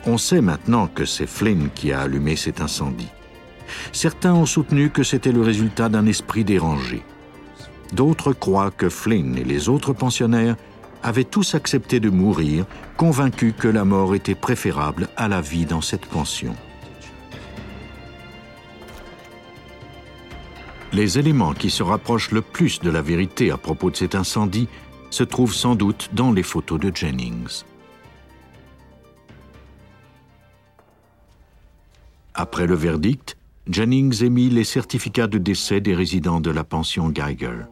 On 0.05 0.17
sait 0.17 0.41
maintenant 0.41 0.87
que 0.87 1.05
c'est 1.05 1.27
Flynn 1.27 1.69
qui 1.73 1.93
a 1.93 2.01
allumé 2.01 2.35
cet 2.35 2.59
incendie. 2.59 3.09
Certains 3.93 4.33
ont 4.33 4.45
soutenu 4.45 4.89
que 4.89 5.03
c'était 5.03 5.31
le 5.31 5.41
résultat 5.41 5.87
d'un 5.87 6.05
esprit 6.05 6.43
dérangé. 6.43 7.03
D'autres 7.93 8.33
croient 8.33 8.71
que 8.71 8.89
Flynn 8.89 9.37
et 9.37 9.43
les 9.43 9.69
autres 9.69 9.93
pensionnaires 9.93 10.57
avaient 11.03 11.23
tous 11.23 11.55
accepté 11.55 11.99
de 11.99 12.09
mourir, 12.09 12.65
convaincus 12.97 13.53
que 13.57 13.67
la 13.67 13.85
mort 13.85 14.15
était 14.15 14.35
préférable 14.35 15.07
à 15.15 15.27
la 15.27 15.41
vie 15.41 15.65
dans 15.65 15.81
cette 15.81 16.05
pension. 16.05 16.55
Les 20.91 21.17
éléments 21.17 21.53
qui 21.53 21.69
se 21.69 21.81
rapprochent 21.81 22.31
le 22.31 22.41
plus 22.41 22.79
de 22.79 22.89
la 22.89 23.01
vérité 23.01 23.51
à 23.51 23.57
propos 23.57 23.89
de 23.89 23.95
cet 23.95 24.15
incendie 24.15 24.67
se 25.09 25.23
trouvent 25.23 25.53
sans 25.53 25.75
doute 25.75 26.09
dans 26.13 26.31
les 26.31 26.43
photos 26.43 26.79
de 26.79 26.91
Jennings. 26.93 27.63
Après 32.33 32.65
le 32.65 32.75
verdict, 32.75 33.37
Jennings 33.67 34.23
émit 34.23 34.49
les 34.49 34.63
certificats 34.63 35.27
de 35.27 35.37
décès 35.37 35.81
des 35.81 35.93
résidents 35.93 36.41
de 36.41 36.51
la 36.51 36.63
pension 36.63 37.09
Geiger. 37.09 37.65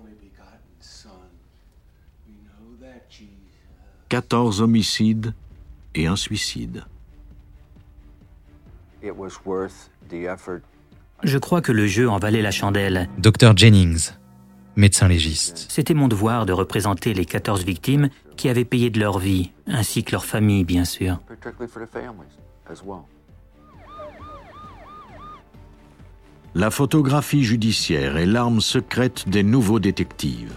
14 4.10 4.62
homicides 4.62 5.34
et 5.96 6.06
un 6.06 6.16
suicide. 6.16 6.84
Je 11.24 11.38
crois 11.38 11.62
que 11.62 11.72
le 11.72 11.88
jeu 11.88 12.10
en 12.10 12.20
valait 12.20 12.42
la 12.42 12.52
chandelle. 12.52 13.10
Dr 13.18 13.56
Jennings, 13.56 14.12
médecin 14.76 15.08
légiste. 15.08 15.66
C'était 15.70 15.94
mon 15.94 16.08
devoir 16.08 16.46
de 16.46 16.54
représenter 16.54 17.14
les 17.14 17.26
14 17.26 17.64
victimes 17.64 18.10
qui 18.38 18.50
avaient 18.50 18.66
payé 18.66 18.90
de 18.90 19.00
leur 19.00 19.18
vie, 19.18 19.52
ainsi 19.66 20.04
que 20.04 20.12
leurs 20.12 20.26
familles, 20.26 20.66
bien 20.66 20.86
sûr. 20.86 21.20
La 26.54 26.70
photographie 26.70 27.46
judiciaire 27.46 28.18
est 28.18 28.26
l'arme 28.26 28.60
secrète 28.60 29.30
des 29.30 29.42
nouveaux 29.42 29.80
détectives. 29.80 30.54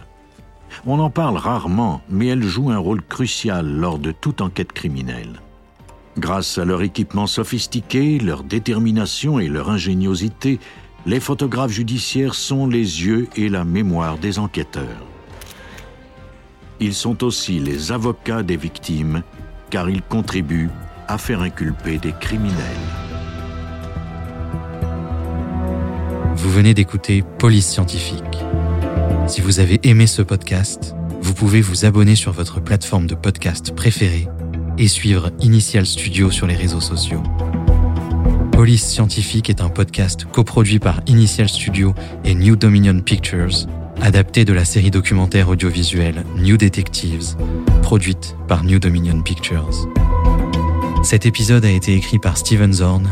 On 0.87 0.98
en 0.98 1.09
parle 1.09 1.37
rarement, 1.37 2.02
mais 2.11 2.26
elle 2.26 2.42
joue 2.42 2.70
un 2.70 2.78
rôle 2.78 3.00
crucial 3.00 3.64
lors 3.68 4.00
de 4.00 4.11
toute 4.11 4.40
enquête 4.40 4.72
criminelle. 4.72 5.40
Grâce 6.18 6.59
à 6.59 6.64
leur 6.64 6.83
équipement 6.83 7.28
sophistiqué, 7.28 8.18
leur 8.18 8.42
détermination 8.42 9.38
et 9.38 9.48
leur 9.48 9.70
ingéniosité, 9.70 10.59
les 11.07 11.20
photographes 11.20 11.70
judiciaires 11.70 12.35
sont 12.35 12.66
les 12.66 13.04
yeux 13.04 13.28
et 13.37 13.48
la 13.48 13.64
mémoire 13.64 14.18
des 14.18 14.40
enquêteurs. 14.40 15.07
Ils 16.80 16.94
sont 16.94 17.22
aussi 17.22 17.61
les 17.61 17.92
avocats 17.92 18.42
des 18.42 18.57
victimes, 18.57 19.22
car 19.70 19.88
ils 19.88 20.02
contribuent 20.02 20.70
à 21.07 21.18
faire 21.18 21.42
inculper 21.42 21.98
des 21.98 22.14
criminels. 22.18 23.13
Vous 26.44 26.50
venez 26.50 26.74
d'écouter 26.74 27.24
Police 27.38 27.66
Scientifique. 27.66 28.22
Si 29.26 29.40
vous 29.40 29.61
avez 29.61 29.80
aimé 29.83 30.07
ce 30.07 30.20
podcast, 30.20 30.94
vous 31.22 31.33
pouvez 31.33 31.62
vous 31.62 31.87
abonner 31.87 32.16
sur 32.16 32.33
votre 32.33 32.61
plateforme 32.61 33.07
de 33.07 33.14
podcast 33.14 33.74
préférée 33.74 34.28
et 34.76 34.87
suivre 34.87 35.30
Initial 35.40 35.87
Studio 35.87 36.30
sur 36.30 36.46
les 36.46 36.54
réseaux 36.54 36.83
sociaux. 36.83 37.22
Police 38.52 38.85
Scientifique 38.85 39.48
est 39.48 39.62
un 39.62 39.70
podcast 39.70 40.26
coproduit 40.26 40.78
par 40.78 41.00
Initial 41.07 41.48
Studio 41.48 41.94
et 42.26 42.35
New 42.35 42.57
Dominion 42.57 43.00
Pictures, 43.00 43.66
adapté 44.02 44.44
de 44.44 44.52
la 44.52 44.66
série 44.66 44.90
documentaire 44.90 45.48
audiovisuelle 45.48 46.26
New 46.37 46.59
Detectives, 46.59 47.37
produite 47.80 48.37
par 48.48 48.64
New 48.64 48.78
Dominion 48.78 49.22
Pictures. 49.22 49.88
Cet 51.04 51.24
épisode 51.24 51.64
a 51.64 51.70
été 51.70 51.94
écrit 51.94 52.18
par 52.18 52.37
Steven 52.37 52.74
Zorn 52.74 53.11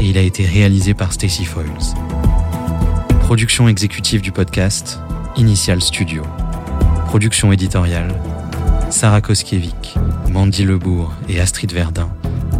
et 0.00 0.06
il 0.06 0.16
a 0.16 0.22
été 0.22 0.46
réalisé 0.46 0.94
par 0.94 1.12
Stacy 1.12 1.44
Foyles. 1.44 1.68
Production 3.22 3.68
exécutive 3.68 4.20
du 4.20 4.30
podcast, 4.30 5.00
Initial 5.36 5.80
Studio. 5.80 6.22
Production 7.06 7.50
éditoriale, 7.52 8.14
Sarah 8.90 9.20
Koskiewicz, 9.20 9.94
Mandy 10.30 10.64
Lebourg 10.64 11.12
et 11.28 11.40
Astrid 11.40 11.72
Verdun, 11.72 12.10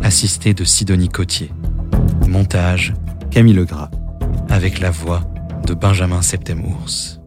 assistée 0.03 0.55
de 0.55 0.65
Sidonie 0.65 1.09
Cotier. 1.09 1.51
Montage, 2.27 2.95
Camille 3.31 3.55
Legras, 3.55 3.91
avec 4.49 4.81
la 4.81 4.91
voix 4.91 5.23
de 5.67 5.75
Benjamin 5.75 6.23
Septemours. 6.23 7.22